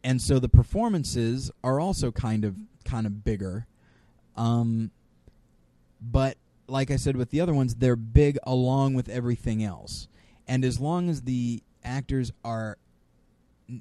[0.02, 3.66] and so the performances are also kind of kind of bigger.
[4.36, 4.90] Um,
[6.00, 10.08] but like I said with the other ones they're big along with everything else.
[10.46, 12.76] And as long as the actors are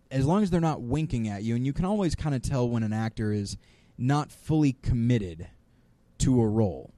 [0.10, 2.70] as long as they're not winking at you and you can always kind of tell
[2.70, 3.58] when an actor is
[3.98, 5.48] not fully committed
[6.20, 6.94] to a role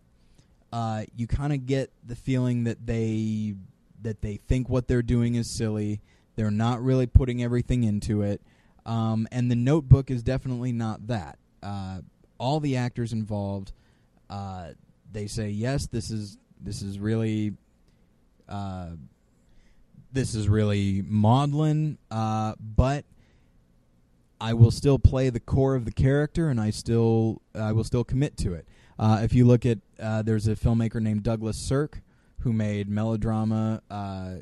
[0.76, 3.56] uh, you kind of get the feeling that they
[4.02, 6.02] that they think what they're doing is silly.
[6.36, 8.42] They're not really putting everything into it.
[8.86, 11.40] Um, and the notebook is definitely not that.
[11.64, 12.02] Uh,
[12.38, 13.72] all the actors involved
[14.30, 14.72] uh,
[15.14, 17.54] they say yes this is this is really
[18.50, 18.90] uh,
[20.12, 23.06] this is really maudlin, uh, but
[24.42, 28.04] I will still play the core of the character, and I still I will still
[28.04, 28.68] commit to it.
[28.98, 32.02] Uh, if you look at uh, there's a filmmaker named Douglas Sirk
[32.42, 34.36] who made melodrama, uh,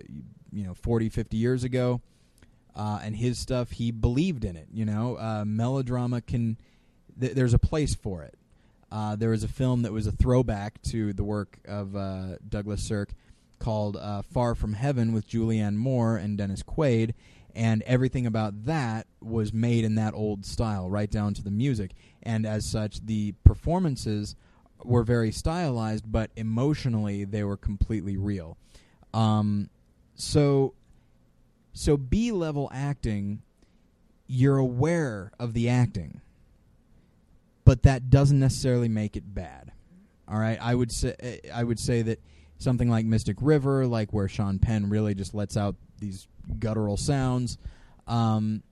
[0.51, 2.01] you know, 40, 50 years ago,
[2.75, 4.67] uh, and his stuff he believed in it.
[4.73, 6.57] You know, uh, melodrama can
[7.19, 8.35] th- there's a place for it.
[9.17, 11.93] there was a film that was a throwback to the work of
[12.49, 13.13] Douglas Sirk
[13.63, 17.13] called uh, Far From Heaven with Julianne Moore and Dennis Quaid,
[17.55, 21.91] and everything about that was made in that old style, right down to the music.
[22.23, 24.35] And as such, the performances
[24.83, 28.57] were very stylized, but emotionally they were completely real.
[29.13, 29.69] Um,
[30.15, 30.73] so,
[31.73, 33.41] so B level acting,
[34.27, 36.21] you're aware of the acting,
[37.65, 39.71] but that doesn't necessarily make it bad.
[40.27, 42.19] All right, I would say I would say that
[42.57, 46.27] something like Mystic River, like where Sean Penn really just lets out these
[46.59, 47.57] guttural sounds.
[48.07, 48.63] Um,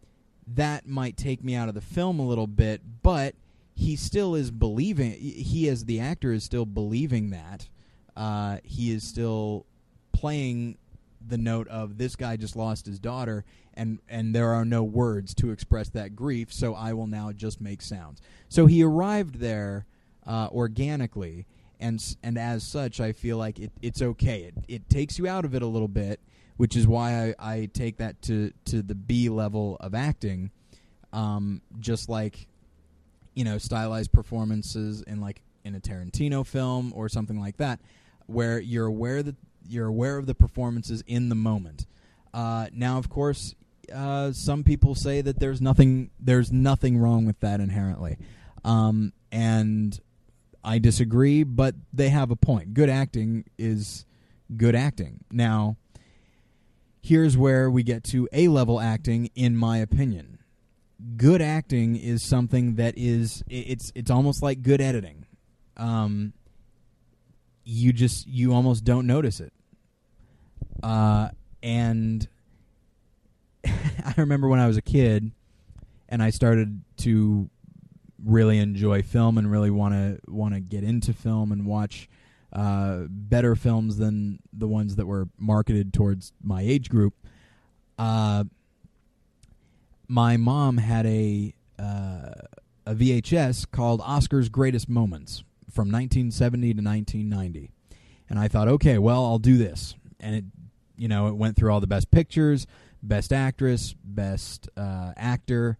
[0.47, 3.35] that might take me out of the film a little bit, but
[3.75, 5.11] he still is believing.
[5.11, 7.69] He, as the actor, is still believing that.
[8.15, 9.65] Uh, he is still
[10.11, 10.77] playing
[11.25, 15.33] the note of this guy just lost his daughter, and and there are no words
[15.35, 16.51] to express that grief.
[16.51, 18.21] So I will now just make sounds.
[18.49, 19.85] So he arrived there
[20.25, 21.45] uh, organically
[21.81, 24.43] and and as such, I feel like it, it's okay.
[24.43, 26.19] It it takes you out of it a little bit,
[26.61, 30.51] which is why I, I take that to to the B level of acting,
[31.11, 32.45] um, just like
[33.33, 37.79] you know stylized performances in like in a Tarantino film or something like that,
[38.27, 39.35] where you're aware that
[39.67, 41.87] you're aware of the performances in the moment.
[42.31, 43.55] Uh, now, of course,
[43.91, 48.19] uh, some people say that there's nothing there's nothing wrong with that inherently,
[48.63, 49.99] um, and
[50.63, 52.75] I disagree, but they have a point.
[52.75, 54.05] Good acting is
[54.55, 55.23] good acting.
[55.31, 55.77] Now,
[57.01, 60.39] here's where we get to A level acting, in my opinion.
[61.17, 65.25] Good acting is something that is it's it's almost like good editing.
[65.77, 66.33] Um,
[67.63, 69.51] you just you almost don't notice it.
[70.83, 71.29] Uh,
[71.63, 72.27] and
[73.65, 75.31] I remember when I was a kid,
[76.07, 77.49] and I started to
[78.23, 82.07] really enjoy film and really want to want to get into film and watch
[82.53, 87.13] uh, better films than the ones that were marketed towards my age group.
[87.97, 88.43] Uh,
[90.07, 92.31] my mom had a uh,
[92.85, 97.71] a VHS called Oscar's Greatest Moments from 1970 to 1990,
[98.29, 100.45] and I thought, okay, well, I'll do this, and it,
[100.97, 102.67] you know, it went through all the best pictures,
[103.01, 105.77] best actress, best uh, actor.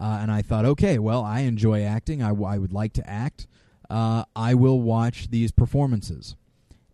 [0.00, 2.22] Uh, and I thought, okay, well, I enjoy acting.
[2.22, 3.46] I, I would like to act.
[3.90, 6.36] Uh, I will watch these performances.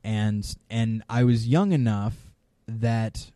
[0.03, 2.33] And and I was young enough
[2.67, 3.31] that,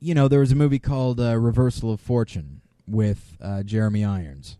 [0.00, 4.58] you know, there was a movie called uh, Reversal of Fortune with uh, Jeremy Irons.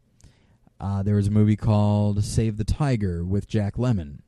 [0.80, 4.18] Uh, there was a movie called Save the Tiger with Jack Lemmon.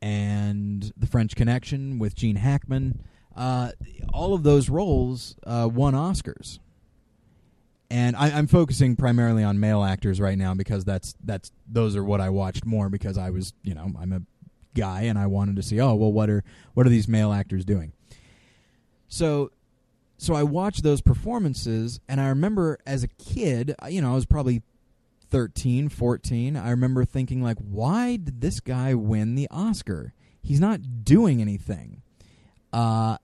[0.00, 3.02] And The French Connection with Gene Hackman.
[3.34, 3.72] Uh,
[4.12, 6.60] all of those roles won Oscars
[7.90, 12.04] and I, am focusing primarily on male actors right now because that's that's those are
[12.04, 14.22] what I watched more because I was you know I'm a
[14.74, 17.64] guy and I wanted to see oh well what are what are these male actors
[17.64, 17.92] doing?
[19.08, 19.50] So
[20.18, 24.26] so I watched those performances and I remember as a kid you know I was
[24.26, 24.62] probably
[25.30, 30.12] 13 14 I remember thinking like why did this guy win the Oscar?
[30.42, 32.02] He's not doing anything.
[32.70, 33.16] Uh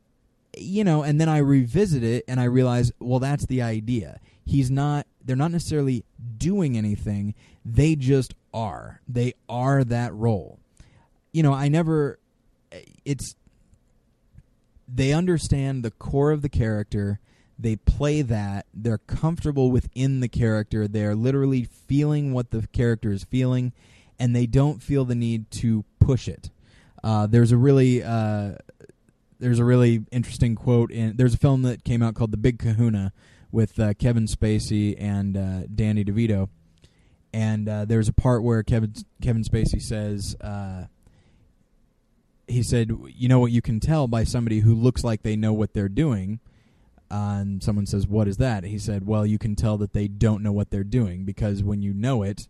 [0.57, 4.21] you know, and then I revisit it and I realize, well, that's the idea.
[4.45, 5.07] He's not.
[5.24, 6.05] They're not necessarily
[6.36, 7.34] doing anything.
[7.64, 9.01] They just are.
[9.09, 10.59] They are that role.
[11.32, 12.18] You know, I never.
[13.05, 13.34] It's.
[14.86, 17.20] They understand the core of the character.
[17.59, 18.66] They play that.
[18.74, 20.86] They're comfortable within the character.
[20.86, 23.72] They're literally feeling what the character is feeling,
[24.18, 26.51] and they don't feel the need to push it.
[27.03, 28.53] Uh, there's a really uh,
[29.38, 32.59] there's a really interesting quote in there's a film that came out called The Big
[32.59, 33.12] Kahuna
[33.55, 36.48] with uh, Kevin Spacey and uh, Danny DeVito,
[37.32, 38.92] and uh, there's a part where Kevin
[39.22, 40.86] Kevin Spacey says uh,
[42.48, 45.52] he said, "You know what you can tell by somebody who looks like they know
[45.52, 46.40] what they're doing."
[47.11, 50.09] Uh, and someone says, "What is that?" He said, "Well, you can tell that they
[50.09, 52.48] don't know what they're doing because when you know it,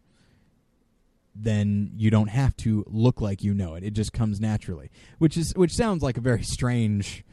[1.34, 3.84] then you don't have to look like you know it.
[3.84, 7.24] It just comes naturally." Which is which sounds like a very strange,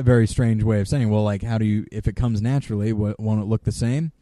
[0.00, 1.10] a very strange way of saying.
[1.10, 4.12] Well, like how do you if it comes naturally, won't it look the same?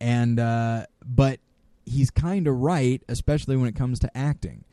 [0.00, 1.40] And uh, but
[1.84, 4.64] he's kind of right, especially when it comes to acting.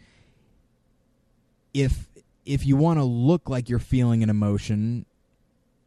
[1.74, 2.08] If
[2.46, 5.06] if you want to look like you're feeling an emotion,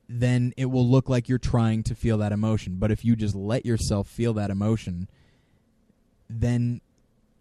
[0.08, 2.76] then it will look like you're trying to feel that emotion.
[2.78, 5.08] But if you just let yourself feel that emotion,
[6.28, 6.80] then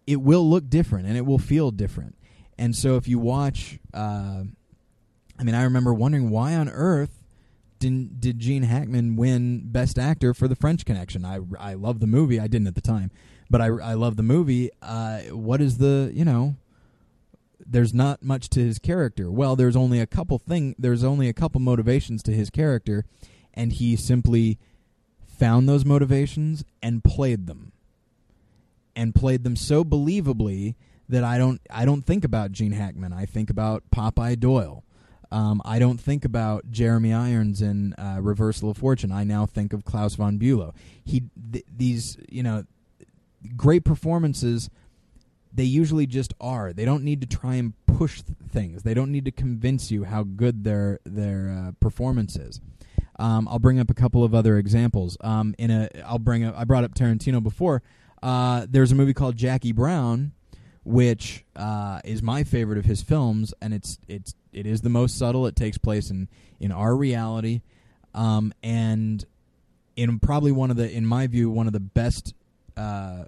[0.06, 2.14] it will look different and it will feel different.
[2.56, 4.44] And so if you watch, uh,
[5.38, 7.22] I mean, I remember wondering why on earth
[7.78, 11.24] didn't did Gene Hackman win Best Actor for The French Connection?
[11.24, 12.40] I I love the movie.
[12.40, 13.10] I didn't at the time,
[13.48, 14.70] but I I love the movie.
[14.82, 16.56] Uh, what is the you know?
[17.64, 19.30] There's not much to his character.
[19.30, 20.74] Well, there's only a couple thing.
[20.78, 23.04] There's only a couple motivations to his character,
[23.52, 24.58] and he simply
[25.26, 27.72] found those motivations and played them,
[28.96, 30.74] and played them so believably
[31.08, 33.12] that I don't I don't think about Gene Hackman.
[33.12, 34.82] I think about Popeye Doyle.
[35.30, 39.12] Um, I don't think about Jeremy Irons in uh, Reversal of Fortune.
[39.12, 40.74] I now think of Klaus von Bülow.
[41.04, 42.64] He th- these you know
[43.56, 44.70] great performances.
[45.52, 46.72] They usually just are.
[46.72, 48.82] They don't need to try and push th- things.
[48.84, 52.60] They don't need to convince you how good their their uh, performance is.
[53.18, 55.16] Um, I'll bring up a couple of other examples.
[55.20, 56.54] Um, in a, I'll bring up.
[56.56, 57.82] I brought up Tarantino before.
[58.22, 60.32] Uh, there's a movie called Jackie Brown,
[60.84, 65.18] which uh, is my favorite of his films, and it's it's it is the most
[65.18, 65.46] subtle.
[65.46, 66.28] It takes place in
[66.60, 67.62] in our reality,
[68.14, 69.24] um, and
[69.96, 72.34] in probably one of the, in my view, one of the best
[72.76, 73.24] uh,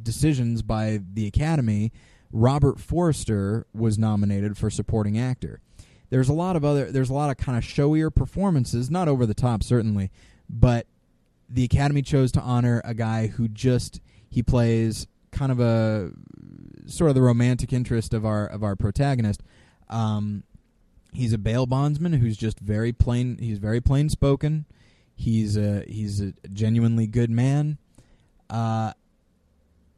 [0.00, 1.92] decisions by the Academy.
[2.32, 5.60] Robert Forster was nominated for supporting actor.
[6.08, 6.90] There's a lot of other.
[6.90, 10.10] There's a lot of kind of showier performances, not over the top certainly,
[10.48, 10.86] but
[11.48, 14.00] the Academy chose to honor a guy who just
[14.30, 16.12] he plays kind of a
[16.86, 19.42] sort of the romantic interest of our of our protagonist.
[19.88, 20.44] Um,
[21.12, 23.38] he's a bail bondsman who's just very plain.
[23.38, 24.66] He's very plain spoken.
[25.14, 27.78] He's a he's a genuinely good man.
[28.50, 28.92] Uh,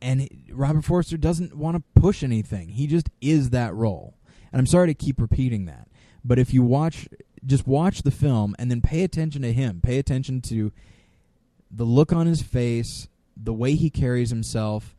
[0.03, 2.69] and Robert Forster doesn't want to push anything.
[2.69, 4.15] He just is that role.
[4.53, 5.89] And I'm sorry to keep repeating that,
[6.25, 7.09] but if you watch,
[7.45, 9.81] just watch the film and then pay attention to him.
[9.83, 10.73] Pay attention to
[11.71, 14.95] the look on his face, the way he carries himself.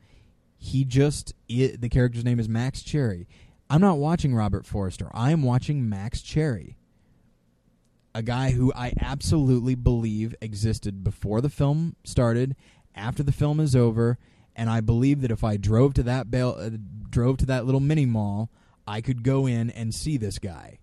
[0.57, 3.27] He just the character's name is Max Cherry.
[3.69, 5.09] I'm not watching Robert Forster.
[5.13, 6.77] I am watching Max Cherry.
[8.13, 12.55] A guy who I absolutely believe existed before the film started,
[12.93, 14.17] after the film is over,
[14.55, 16.69] and I believe that if I drove to that bail, uh,
[17.09, 18.49] drove to that little mini mall,
[18.87, 20.79] I could go in and see this guy.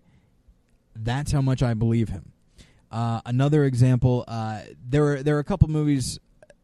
[0.94, 2.32] That's how much I believe him.
[2.90, 6.18] Uh, another example, uh, there were there were a couple movies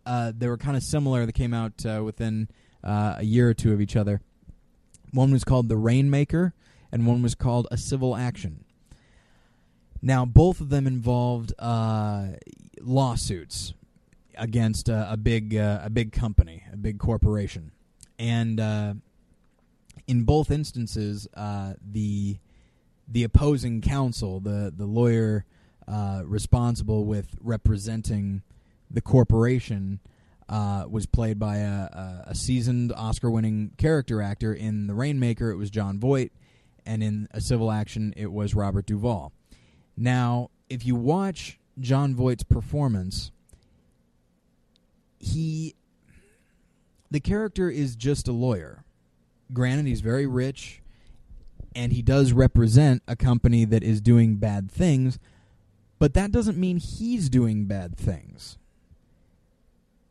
[0.05, 2.49] uh, that were kind of similar that came out uh, within
[2.85, 4.21] uh, a year or two of each other.
[5.13, 6.55] One was called The Rainmaker,
[6.93, 8.65] and one was called A Civil Action.
[10.01, 12.29] Now, both of them involved uh,
[12.81, 13.75] lawsuits
[14.37, 17.73] against a big uh, a big company, a big corporation,
[18.19, 18.95] and uh,
[20.07, 22.39] in both instances, uh, the
[23.09, 25.45] the opposing counsel, the the lawyer
[25.89, 28.43] uh, responsible with representing
[28.91, 30.01] the corporation,
[30.49, 34.55] uh, was played by a, a, seasoned Oscar-winning character actor.
[34.55, 36.33] In The Rainmaker, it was Jon Voight,
[36.87, 39.33] and in A Civil Action, it was Robert Duvall.
[39.97, 43.31] Now, if you watch Jon Voight's performance,
[45.19, 45.75] he
[47.11, 48.85] the character is just a lawyer.
[49.53, 50.83] Granted, he's very rich,
[51.75, 55.19] and he does represent a company that is doing bad things,
[55.99, 58.59] but that doesn't mean he's doing bad things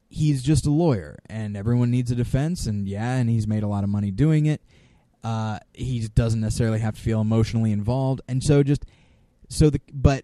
[0.09, 3.67] he's just a lawyer, and everyone needs a defense, and yeah, and he's made a
[3.67, 4.61] lot of money doing it.
[5.23, 8.85] Uh, he doesn't necessarily have to feel emotionally involved, and so just
[9.49, 10.23] so the but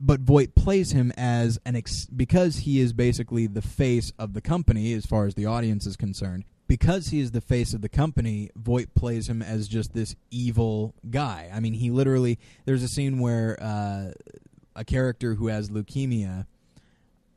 [0.00, 4.40] but Voight plays him as an ex- because he is basically the face of the
[4.40, 6.44] company as far as the audience is concerned.
[6.66, 10.94] Because he is the face of the company, Voight plays him as just this evil
[11.10, 11.50] guy.
[11.52, 14.12] I mean, he literally there's a scene where uh,
[14.76, 16.46] a character who has leukemia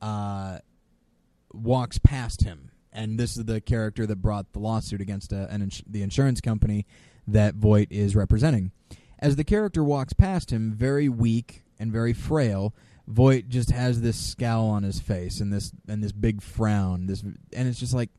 [0.01, 0.59] uh,
[1.53, 5.61] walks past him, and this is the character that brought the lawsuit against a, an
[5.61, 6.85] ins- the insurance company
[7.27, 8.71] that Voight is representing.
[9.19, 12.73] As the character walks past him, very weak and very frail,
[13.07, 17.07] Voight just has this scowl on his face and this and this big frown.
[17.07, 17.37] This and
[17.67, 18.09] it's just like,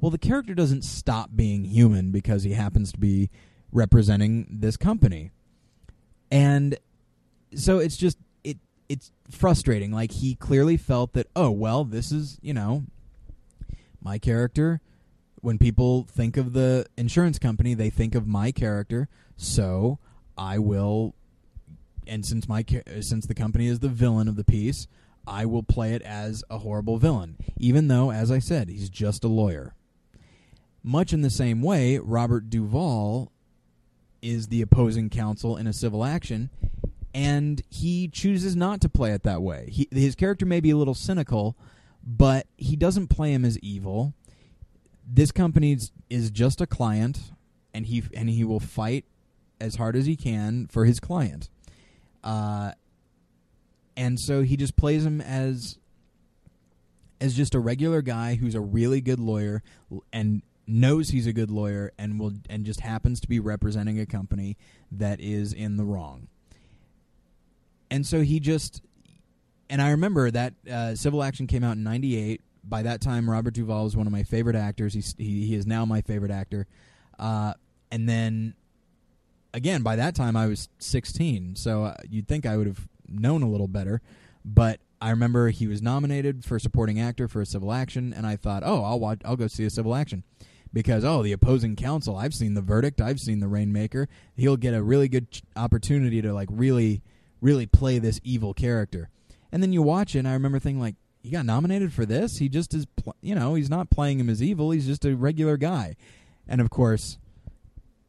[0.00, 3.30] well, the character doesn't stop being human because he happens to be
[3.72, 5.30] representing this company,
[6.30, 6.78] and
[7.54, 8.18] so it's just
[8.88, 9.92] it's frustrating.
[9.92, 12.84] Like he clearly felt that oh well, this is you know
[14.00, 14.80] my character.
[15.40, 19.08] When people think of the insurance company, they think of my character.
[19.36, 19.98] So
[20.36, 21.14] I will,
[22.06, 22.64] and since my
[23.00, 24.88] since the company is the villain of the piece,
[25.26, 29.24] I will play it as a horrible villain, even though, as I said, he's just
[29.24, 29.74] a lawyer.
[30.82, 33.30] Much in the same way, Robert Duvall
[34.22, 36.50] is the opposing counsel in a civil action,
[37.14, 39.68] and he chooses not to play it that way.
[39.70, 41.56] He, his character may be a little cynical,
[42.04, 44.14] but he doesn't play him as evil.
[45.06, 45.78] This company
[46.10, 47.32] is just a client,
[47.72, 49.04] and he and he will fight
[49.60, 51.48] as hard as he can for his client.
[52.22, 52.72] Uh,
[53.96, 55.78] and so he just plays him as
[57.20, 59.62] as just a regular guy who's a really good lawyer
[60.12, 64.06] and knows he's a good lawyer and will and just happens to be representing a
[64.06, 64.56] company
[64.92, 66.28] that is in the wrong.
[67.90, 68.82] And so he just
[69.70, 72.40] and I remember that uh, Civil Action came out in '98.
[72.64, 74.94] By that time, Robert Duvall was one of my favorite actors.
[74.94, 76.66] He's, he he is now my favorite actor.
[77.18, 77.54] Uh,
[77.90, 78.54] and then
[79.54, 83.42] again, by that time I was 16, so uh, you'd think I would have known
[83.42, 84.00] a little better.
[84.44, 88.36] But I remember he was nominated for supporting actor for a civil action, and I
[88.36, 90.24] thought, oh, I'll watch, I'll go see a civil action
[90.72, 92.16] because oh, the opposing counsel.
[92.16, 93.00] I've seen the verdict.
[93.00, 94.08] I've seen the Rainmaker.
[94.36, 97.02] He'll get a really good ch- opportunity to like really,
[97.40, 99.08] really play this evil character.
[99.50, 102.38] And then you watch it, and I remember thinking like, he got nominated for this.
[102.38, 104.70] He just is, pl- you know, he's not playing him as evil.
[104.70, 105.96] He's just a regular guy.
[106.46, 107.18] And of course,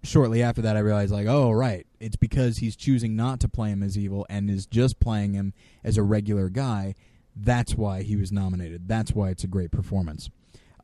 [0.03, 1.85] shortly after that, I realized, like, oh, right.
[1.99, 5.53] It's because he's choosing not to play him as evil and is just playing him
[5.83, 6.95] as a regular guy.
[7.35, 8.87] That's why he was nominated.
[8.87, 10.29] That's why it's a great performance.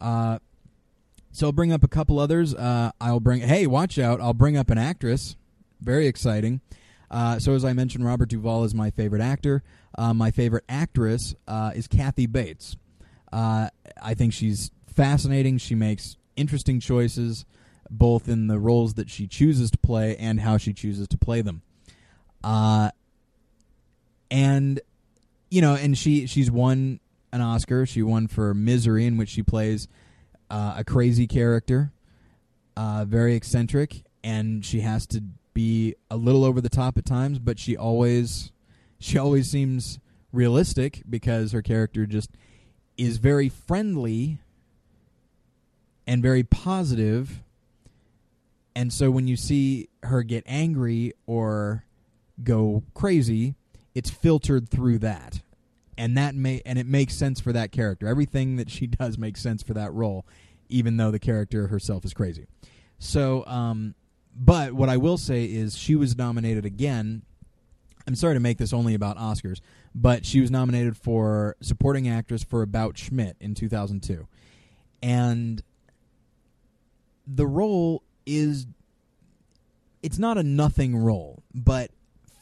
[0.02, 0.40] Uh,
[1.32, 2.54] so I'll bring up a couple others.
[2.54, 4.20] Uh, I'll bring, hey, watch out.
[4.20, 5.36] I'll bring up an actress.
[5.82, 6.62] Very exciting.
[7.10, 9.64] Uh, so, as I mentioned, Robert Duvall is my favorite actor.
[9.98, 12.76] Uh, my favorite actress uh, is Kathy Bates.
[13.32, 13.70] Uh,
[14.02, 15.58] I think she's fascinating.
[15.58, 17.46] She makes interesting choices
[17.90, 21.42] both in the roles that she chooses to play and how she chooses to play
[21.42, 21.62] them.
[22.44, 22.90] Uh,
[24.32, 24.80] and
[25.50, 27.00] you know, and she she's won
[27.32, 27.86] an Oscar.
[27.86, 29.88] She won for Misery, in which she plays
[30.50, 31.92] uh, a crazy character,
[32.76, 35.24] very eccentric, and she has to
[35.56, 38.52] be a little over the top at times, but she always
[39.00, 39.98] she always seems
[40.32, 42.30] realistic because her character just
[42.98, 44.38] is very friendly
[46.06, 47.42] and very positive.
[48.76, 51.86] and so when you see her get angry or
[52.44, 53.56] go crazy,
[53.96, 55.42] it's filtered through that.
[55.98, 58.08] And that may and it makes sense for that character.
[58.08, 60.26] Everything that she does makes sense for that role,
[60.68, 62.46] even though the character herself is crazy.
[63.00, 63.96] So, um,
[64.36, 67.22] but what I will say is she was nominated again.
[68.06, 69.62] I'm sorry to make this only about Oscars,
[69.96, 74.28] but she was nominated for supporting actress for About Schmidt in 2002.
[75.02, 75.64] And
[77.26, 78.68] the role is
[80.04, 81.90] it's not a nothing role, but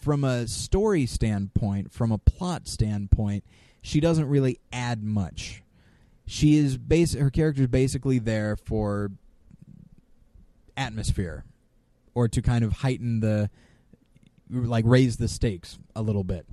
[0.01, 3.43] from a story standpoint, from a plot standpoint,
[3.81, 5.61] she doesn't really add much.
[6.25, 9.11] She is base her character is basically there for
[10.75, 11.45] atmosphere
[12.15, 13.49] or to kind of heighten the
[14.49, 16.45] like raise the stakes a little bit.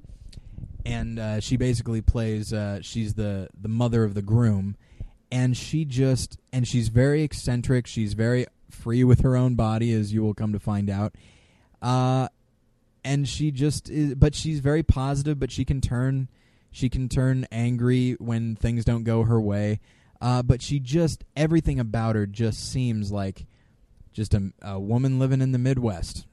[0.86, 4.76] And uh, she basically plays uh, she's the the mother of the groom
[5.30, 10.12] and she just and she's very eccentric, she's very free with her own body, as
[10.12, 11.14] you will come to find out.
[11.80, 12.28] Uh,
[13.04, 16.28] and she just is, but she's very positive, but she can turn
[16.70, 19.80] she can turn angry when things don't go her way.
[20.20, 23.46] Uh, but she just everything about her just seems like
[24.12, 26.26] just a, a woman living in the Midwest.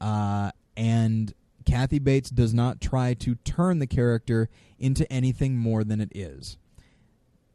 [0.00, 1.32] Uh, and
[1.64, 6.58] Kathy Bates does not try to turn the character into anything more than it is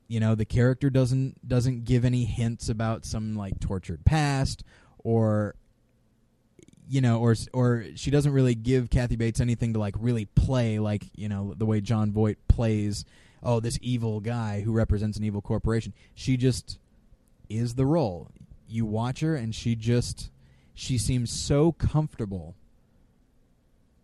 [0.07, 4.65] you know the character doesn't doesn't give any hints about some like tortured past
[5.03, 5.55] or
[6.91, 10.77] you know, or or she doesn't really give Kathy Bates anything to like really play,
[10.77, 13.05] like you know the way Jon Voight plays.
[13.41, 15.93] Oh, this evil guy who represents an evil corporation.
[16.13, 16.77] She just
[17.49, 18.29] is the role.
[18.71, 20.29] You watch her, and she just
[20.73, 22.55] she seems so comfortable.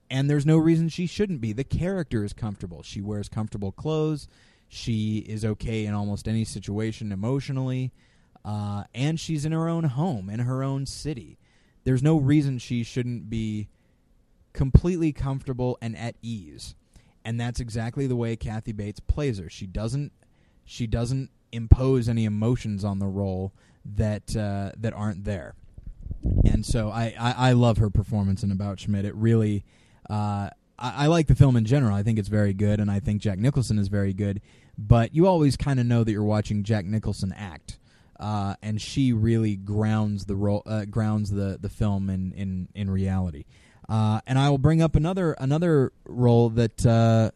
[0.10, 1.54] And there's no reason she shouldn't be.
[1.54, 2.84] The character is comfortable.
[2.84, 4.28] She wears comfortable clothes.
[4.70, 7.92] She is okay in almost any situation emotionally.
[8.46, 11.38] Uh, and she's in her own home, in her own city.
[11.84, 13.68] There's no reason she shouldn't be
[14.54, 16.76] completely comfortable and at ease.
[17.26, 19.50] And that's exactly the way Kathy Bates plays her.
[19.50, 20.12] She doesn't
[20.64, 23.54] she doesn't impose any emotions on the role
[23.96, 25.56] that uh, that aren't there.
[26.46, 29.06] And so I, I, I, love her performance in About Schmidt.
[29.06, 29.64] It really
[30.10, 31.96] uh, I, I like the film in general.
[31.96, 34.42] I think it's very good, and I think Jack Nicholson is very good.
[34.78, 37.78] But you always kind of know that you're watching Jack Nicholson act
[38.20, 42.90] uh, and she really grounds the role, uh, grounds the the film in in in
[42.90, 43.46] reality.
[43.88, 47.32] Uh, and I will bring up another another role that uh,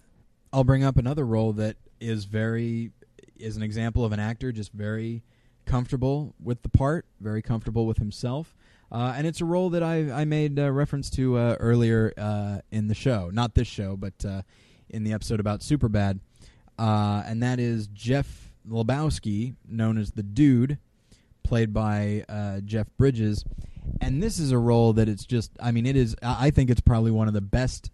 [0.51, 2.91] I'll bring up another role that is very
[3.37, 5.23] is an example of an actor just very
[5.71, 8.55] comfortable with the part, very comfortable with himself.
[8.91, 12.95] Uh, and it's a role that I I made reference to uh, earlier in the
[12.95, 14.13] show, not this show, but
[14.89, 16.19] in the episode about Superbad,
[16.77, 20.77] and that is Jeff Lebowski, known as the Dude,
[21.43, 23.43] played by uh, Jeff Bridges,
[23.99, 25.51] and this is a role that it's just.
[25.59, 26.15] I mean, it is.
[26.21, 27.91] I think it's probably one of the best,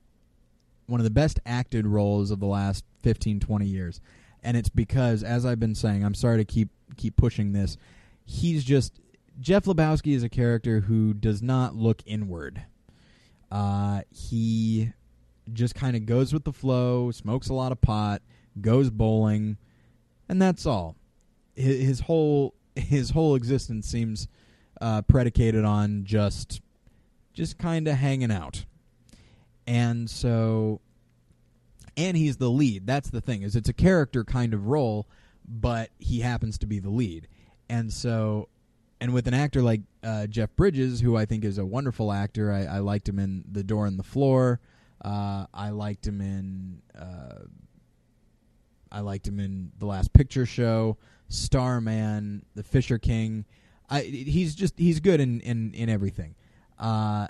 [0.87, 4.01] one of the best acted roles of the last 15, 20 years,
[4.43, 7.77] and it's because, as I've been saying, I'm sorry to keep keep pushing this.
[8.25, 8.99] He's just
[9.39, 12.63] Jeff Lebowski is a character who does not look inward.
[13.51, 14.91] Uh, he
[15.53, 18.21] just kind of goes with the flow, smokes a lot of pot,
[18.59, 19.57] goes bowling,
[20.27, 20.95] and that's all.
[21.55, 24.27] His, his whole his whole existence seems
[24.81, 26.61] uh, predicated on just
[27.33, 28.65] just kind of hanging out,
[29.65, 30.81] and so
[31.97, 32.87] and he's the lead.
[32.87, 35.07] That's the thing is it's a character kind of role,
[35.45, 37.27] but he happens to be the lead,
[37.67, 38.47] and so
[39.01, 42.51] and with an actor like uh, Jeff Bridges, who I think is a wonderful actor,
[42.51, 44.59] I, I liked him in The Door and the Floor.
[45.03, 47.45] Uh, I liked him in uh,
[48.91, 50.97] I liked him in The Last Picture Show,
[51.29, 53.45] Starman, The Fisher King.
[53.89, 56.35] I, he's just he's good in in in everything.
[56.79, 57.27] Uh,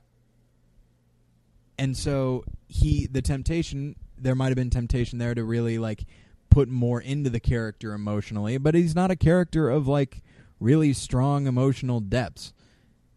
[1.77, 6.05] and so he the temptation there might have been temptation there to really like
[6.49, 10.21] put more into the character emotionally, but he's not a character of like
[10.59, 12.53] really strong emotional depths.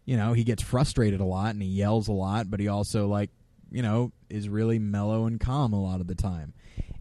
[0.05, 3.07] You know, he gets frustrated a lot and he yells a lot, but he also
[3.07, 3.29] like,
[3.71, 6.53] you know, is really mellow and calm a lot of the time.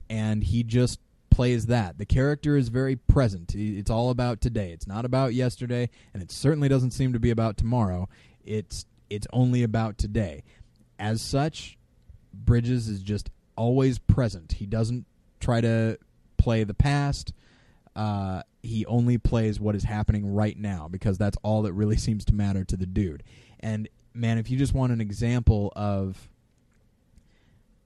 [0.09, 1.99] And he just plays that.
[1.99, 3.55] The character is very present.
[3.55, 4.73] It's all about today.
[4.73, 8.09] It's not about yesterday, and it certainly doesn't seem to be about tomorrow.
[8.45, 10.45] It's it's only about today.
[10.99, 11.79] As such,
[12.33, 13.31] Bridges is just
[13.61, 14.53] always present.
[14.53, 15.05] He doesn't
[15.39, 15.99] try to
[16.39, 17.35] play the past.
[17.95, 22.25] Uh, he only plays what is happening right now because that's all that really seems
[22.25, 23.23] to matter to the dude.
[23.61, 26.29] And man, if you just want an example of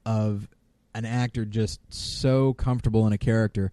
[0.07, 0.49] of
[0.95, 3.73] an actor just so comfortable in a character.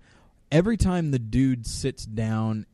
[0.51, 2.65] Every time the dude sits down,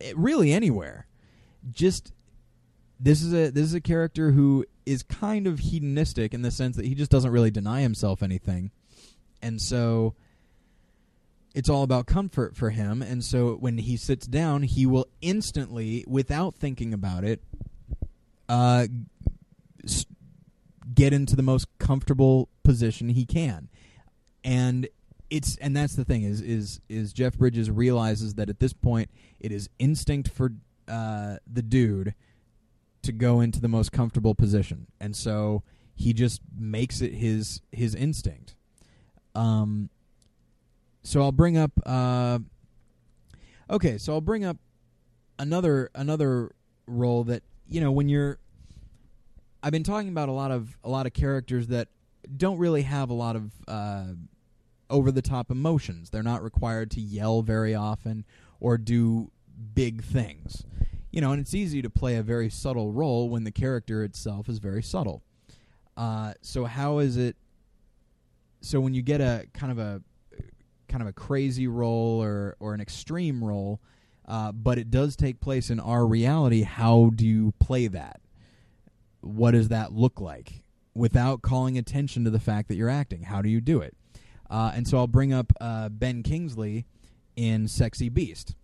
[0.00, 1.06] eh, really anywhere,
[1.72, 2.12] just
[3.00, 6.76] this is a this is a character who is kind of hedonistic in the sense
[6.76, 8.70] that he just doesn't really deny himself anything,
[9.42, 10.14] and so
[11.56, 13.00] it's all about comfort for him.
[13.00, 17.42] And so when he sits down, he will instantly, without thinking about it,
[18.46, 18.86] uh,
[20.94, 23.70] get into the most comfortable position he can.
[24.44, 24.86] And
[25.30, 29.10] it's and that's the thing is is is Jeff Bridges realizes that at this point
[29.40, 30.52] it is instinct for
[30.88, 32.14] uh, the dude
[33.06, 35.62] to go into the most comfortable position, and so
[35.94, 38.54] he just makes it his his instinct.
[39.34, 39.90] Um.
[41.02, 41.70] So I'll bring up.
[41.86, 42.40] Uh,
[43.70, 44.56] okay, so I'll bring up
[45.38, 46.52] another another
[46.86, 48.38] role that you know when you're
[49.62, 51.88] I've been talking about a lot of a lot of characters that
[52.36, 54.06] don't really have a lot of uh,
[54.90, 56.10] over the top emotions.
[56.10, 58.24] They're not required to yell very often
[58.60, 59.30] or do
[59.74, 60.64] big things.
[61.16, 64.48] You know, and it's easy to play a very subtle role when the character itself
[64.48, 65.22] is very subtle.
[65.96, 67.36] Uh, so how is it?
[68.60, 70.02] So when you get a kind of a
[70.88, 73.80] kind of a crazy role or or an extreme role,
[74.28, 78.20] uh, but it does take place in our reality, how do you play that?
[79.26, 80.62] what does that look like
[80.94, 83.24] without calling attention to the fact that you're acting?
[83.24, 83.96] How do you do it?
[84.48, 86.86] Uh, and so I'll bring up uh, Ben Kingsley
[87.34, 88.54] in Sexy Beast.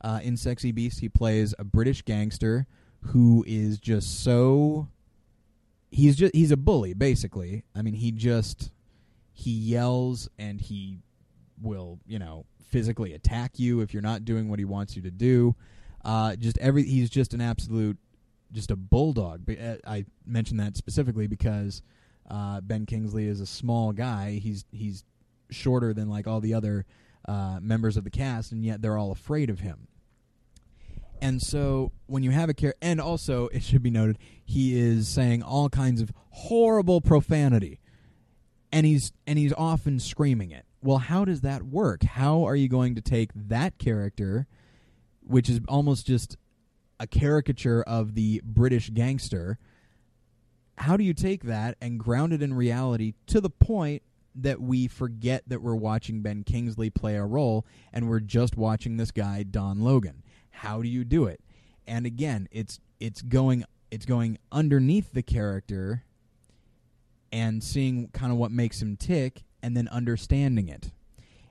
[0.00, 2.66] Uh, in Sexy Beast, he plays a British gangster
[3.02, 4.88] who is just so
[5.90, 7.64] he's just he's a bully basically.
[7.74, 8.70] I mean, he just
[9.32, 10.98] he yells and he
[11.60, 15.10] will, you know, physically attack you if you're not doing what he wants you to
[15.10, 15.54] do.
[16.04, 17.98] Uh, just every he's just an absolute
[18.52, 19.48] just a bulldog.
[19.50, 21.82] Uh, I mentioned that specifically because
[22.28, 24.40] uh, Ben Kingsley is a small guy.
[24.42, 25.04] He's he's
[25.50, 26.86] shorter than like all the other
[27.26, 29.88] uh, members of the cast, and yet they're all afraid of him.
[31.20, 35.08] And so when you have a character, and also it should be noted, he is
[35.08, 37.80] saying all kinds of horrible profanity,
[38.72, 40.64] and he's and he's often screaming it.
[40.82, 42.02] Well, how does that work?
[42.04, 44.46] How are you going to take that character,
[45.20, 46.36] which is almost just
[46.98, 49.58] a caricature of the British gangster?
[50.78, 54.02] How do you take that and ground it in reality to the point
[54.34, 58.96] that we forget that we're watching Ben Kingsley play a role and we're just watching
[58.96, 60.22] this guy Don Logan?
[60.60, 61.40] How do you do it?
[61.86, 66.04] And again, it's it's going it's going underneath the character
[67.32, 70.92] and seeing kind of what makes him tick and then understanding it.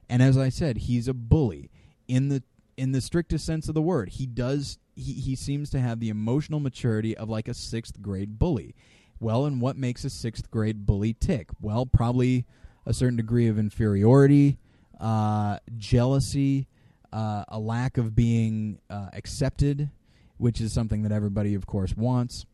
[0.08, 1.72] And as I said, he's a bully
[2.08, 2.44] in the
[2.78, 4.10] in the strictest sense of the word.
[4.10, 8.38] He does he, he seems to have the emotional maturity of like a sixth grade
[8.38, 8.76] bully.
[9.20, 11.50] Well, and what makes a sixth grade bully tick?
[11.60, 12.46] Well, probably
[12.86, 14.60] a certain degree of inferiority,
[15.00, 16.68] uh, jealousy,
[17.12, 19.90] uh, a lack of being uh, accepted,
[20.38, 22.46] which is something that everybody, of course, wants.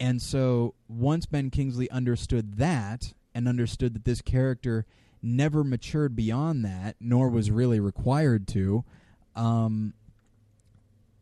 [0.00, 4.86] And so once Ben Kingsley understood that and understood that this character
[5.22, 8.84] never matured beyond that, nor was really required to,
[9.34, 9.94] um,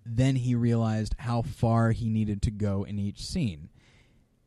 [0.05, 3.68] then he realized how far he needed to go in each scene.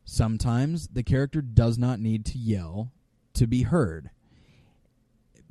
[0.03, 2.91] Sometimes the character does not need to yell
[3.33, 4.11] to be heard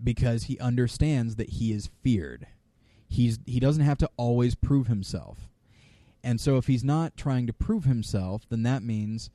[0.02, 2.46] because he understands that he is feared.
[3.08, 5.48] He's he doesn't have to always prove himself.
[6.22, 9.30] And so if he's not trying to prove himself, then that means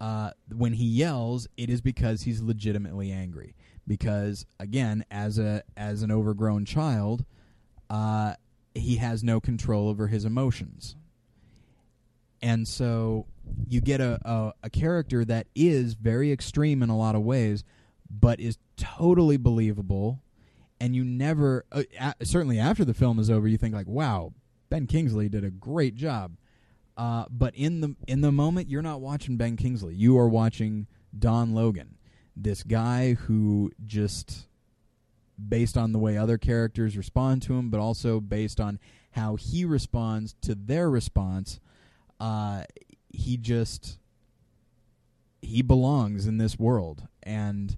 [0.00, 3.54] uh, when he yells, it is because he's legitimately angry.
[3.86, 7.24] Because again, as a as an overgrown child,
[7.90, 8.34] uh,
[8.74, 10.94] he has no control over his emotions.
[12.40, 13.26] And so
[13.66, 17.64] you get a, a, a character that is very extreme in a lot of ways,
[18.10, 20.22] but is totally believable.
[20.80, 24.32] And you never, uh, a- certainly after the film is over, you think like, "Wow,
[24.70, 26.36] Ben Kingsley did a great job."
[26.96, 29.94] Uh, but in the in the moment, you're not watching Ben Kingsley.
[29.94, 30.86] You are watching
[31.16, 31.96] Don Logan,
[32.36, 34.46] this guy who just,
[35.48, 38.78] based on the way other characters respond to him, but also based on
[39.12, 41.60] how he responds to their response,
[42.20, 42.64] uh,
[43.08, 43.98] he just
[45.40, 47.76] he belongs in this world, and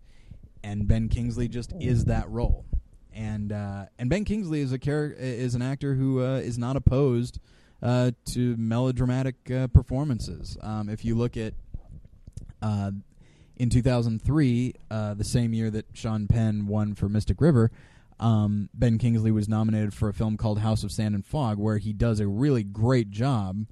[0.62, 2.64] and Ben Kingsley just is that role.
[3.12, 6.76] And uh, and Ben Kingsley is a char- is an actor who uh, is not
[6.76, 7.40] opposed
[7.82, 10.56] uh, to melodramatic uh, performances.
[10.62, 11.54] Um, if you look at
[12.62, 12.92] uh,
[13.56, 17.70] in 2003, uh, the same year that Sean Penn won for Mystic River,
[18.18, 21.78] um, Ben Kingsley was nominated for a film called House of Sand and Fog, where
[21.78, 23.66] he does a really great job.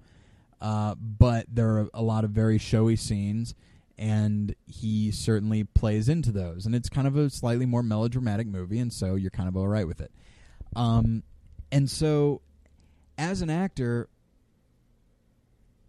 [0.61, 3.55] Uh, but there are a lot of very showy scenes,
[3.99, 6.67] and he certainly plays into those.
[6.67, 9.69] And it's kind of a slightly more melodramatic movie, and so you're kind of all
[9.69, 10.13] right with it.
[10.77, 11.25] Um,
[11.73, 12.41] and so,
[13.17, 14.09] as an actor,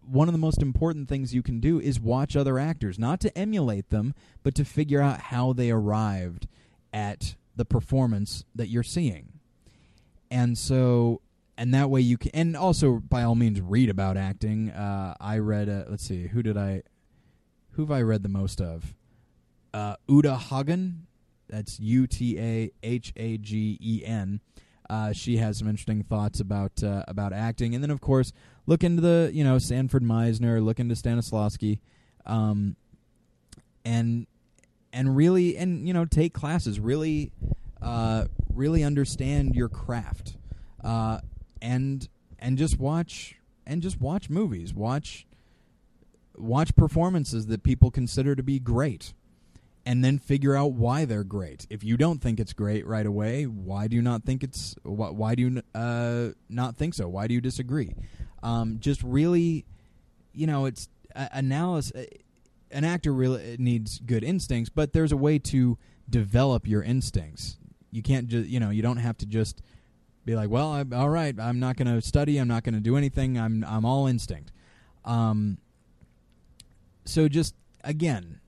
[0.10, 3.38] one of the most important things you can do is watch other actors, not to
[3.38, 6.47] emulate them, but to figure out how they arrived
[6.91, 9.34] at the performance that you're seeing.
[10.32, 11.22] And so,
[11.57, 14.72] and that way you can, and also by all means read about acting.
[14.72, 16.84] Uh, I read, uh, let's see, who did I,
[17.80, 18.93] who have I read the most of?
[19.73, 21.07] Uh, Uta Hagen.
[21.47, 24.41] That's U T A H A G E N.
[24.89, 28.34] Uh, she has some interesting thoughts about uh, about acting, and then of course
[28.65, 31.80] look into the you know Sanford Meisner, look into Stanislavski,
[32.25, 32.75] um,
[33.86, 34.27] and
[34.91, 37.32] and really and you know take classes, really
[37.82, 40.36] uh, really understand your craft,
[40.84, 41.19] uh,
[41.61, 42.09] and
[42.39, 45.25] and just watch and just watch movies, watch
[46.39, 49.13] watch performances that people consider to be great
[49.85, 51.65] and then figure out why they're great.
[51.69, 55.09] If you don't think it's great right away, why do you not think it's why,
[55.09, 57.07] why do you uh, not think so?
[57.07, 57.95] Why do you disagree?
[58.43, 59.65] Um, just really,
[60.33, 62.07] you know, it's uh, analysis.
[62.71, 65.77] An actor really needs good instincts, but there's a way to
[66.09, 67.57] develop your instincts.
[67.91, 69.61] You can't just, you know, you don't have to just
[70.25, 72.79] be like, well, I, all right, I'm not going to study, I'm not going to
[72.79, 74.51] do anything, I'm I'm all instinct.
[75.05, 75.57] Um,
[77.05, 78.39] so just again,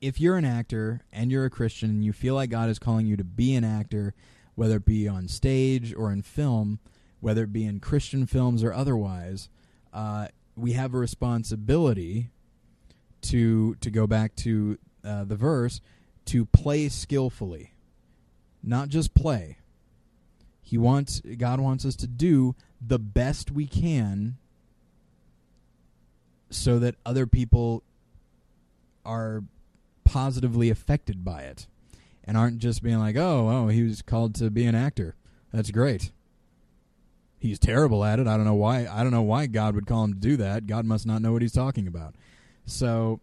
[0.00, 3.06] if you're an actor and you're a Christian and you feel like God is calling
[3.06, 4.14] you to be an actor,
[4.54, 6.78] whether it be on stage or in film,
[7.20, 9.48] whether it be in Christian films or otherwise,
[9.92, 12.30] uh, we have a responsibility
[13.22, 15.80] to to go back to uh, the verse
[16.26, 17.72] to play skillfully,
[18.62, 19.58] not just play.
[20.62, 24.36] He wants God wants us to do the best we can
[26.54, 27.82] so that other people
[29.04, 29.44] are
[30.04, 31.66] positively affected by it
[32.24, 35.16] and aren't just being like, "Oh, oh, he was called to be an actor.
[35.52, 36.12] That's great."
[37.38, 38.26] He's terrible at it.
[38.26, 38.86] I don't know why.
[38.86, 40.66] I don't know why God would call him to do that.
[40.66, 42.14] God must not know what he's talking about.
[42.64, 43.20] So,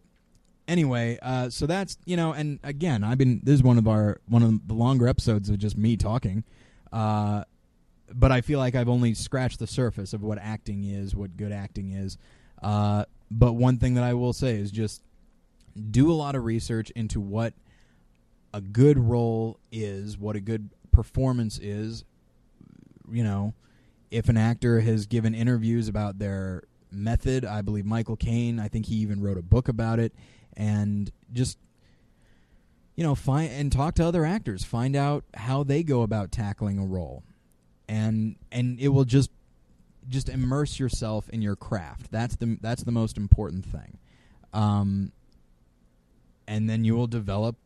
[0.68, 4.20] anyway, uh, so that's you know, and again, I've been this is one of our
[4.28, 6.44] one of the longer episodes of just me talking.
[6.92, 7.44] Uh,
[8.14, 11.52] but I feel like I've only scratched the surface of what acting is, what good
[11.52, 12.18] acting is.
[12.62, 13.04] Uh,
[13.38, 15.02] but one thing that I will say is just
[15.90, 17.54] do a lot of research into what
[18.52, 22.04] a good role is, what a good performance is.
[23.10, 23.54] You know,
[24.10, 28.86] if an actor has given interviews about their method, I believe Michael Caine, I think
[28.86, 30.12] he even wrote a book about it,
[30.56, 31.58] and just
[32.96, 36.78] you know, find and talk to other actors, find out how they go about tackling
[36.78, 37.24] a role.
[37.88, 39.30] And and it will just
[40.08, 42.10] just immerse yourself in your craft.
[42.10, 43.98] That's the that's the most important thing.
[44.52, 45.12] Um,
[46.46, 47.56] and then you will develop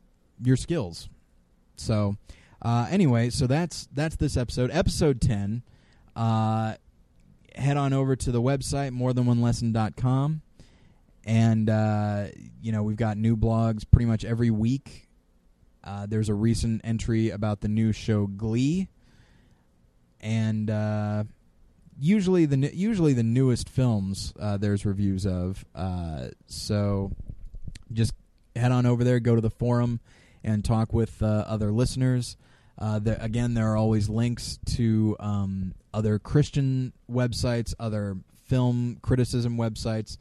[0.42, 1.08] your skills.
[1.76, 2.16] So,
[2.62, 5.62] uh, anyway, so that's that's this episode, episode ten.
[6.14, 6.74] Uh,
[7.54, 10.42] head on over to the website morethanonelesson.com
[11.26, 12.26] and uh,
[12.62, 15.08] you know we've got new blogs pretty much every week.
[15.82, 18.88] Uh, there's a recent entry about the new show Glee,
[20.20, 21.24] and uh,
[21.98, 25.64] usually the usually the newest films uh, there's reviews of.
[25.74, 27.12] Uh, so
[27.92, 28.14] just
[28.54, 30.00] head on over there, go to the forum,
[30.44, 32.36] and talk with uh, other listeners.
[32.78, 39.56] Uh, there, again, there are always links to um, other Christian websites, other film criticism
[39.56, 40.18] websites.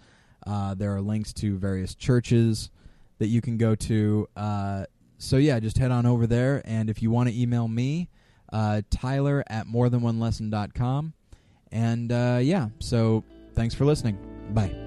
[0.47, 2.69] Uh, there are links to various churches
[3.17, 4.27] that you can go to.
[4.37, 4.85] Uh,
[5.17, 8.09] so yeah, just head on over there, and if you want to email me,
[8.89, 11.13] Tyler at morethanonelesson.com.
[11.71, 14.17] And uh, yeah, so thanks for listening.
[14.53, 14.84] Bye.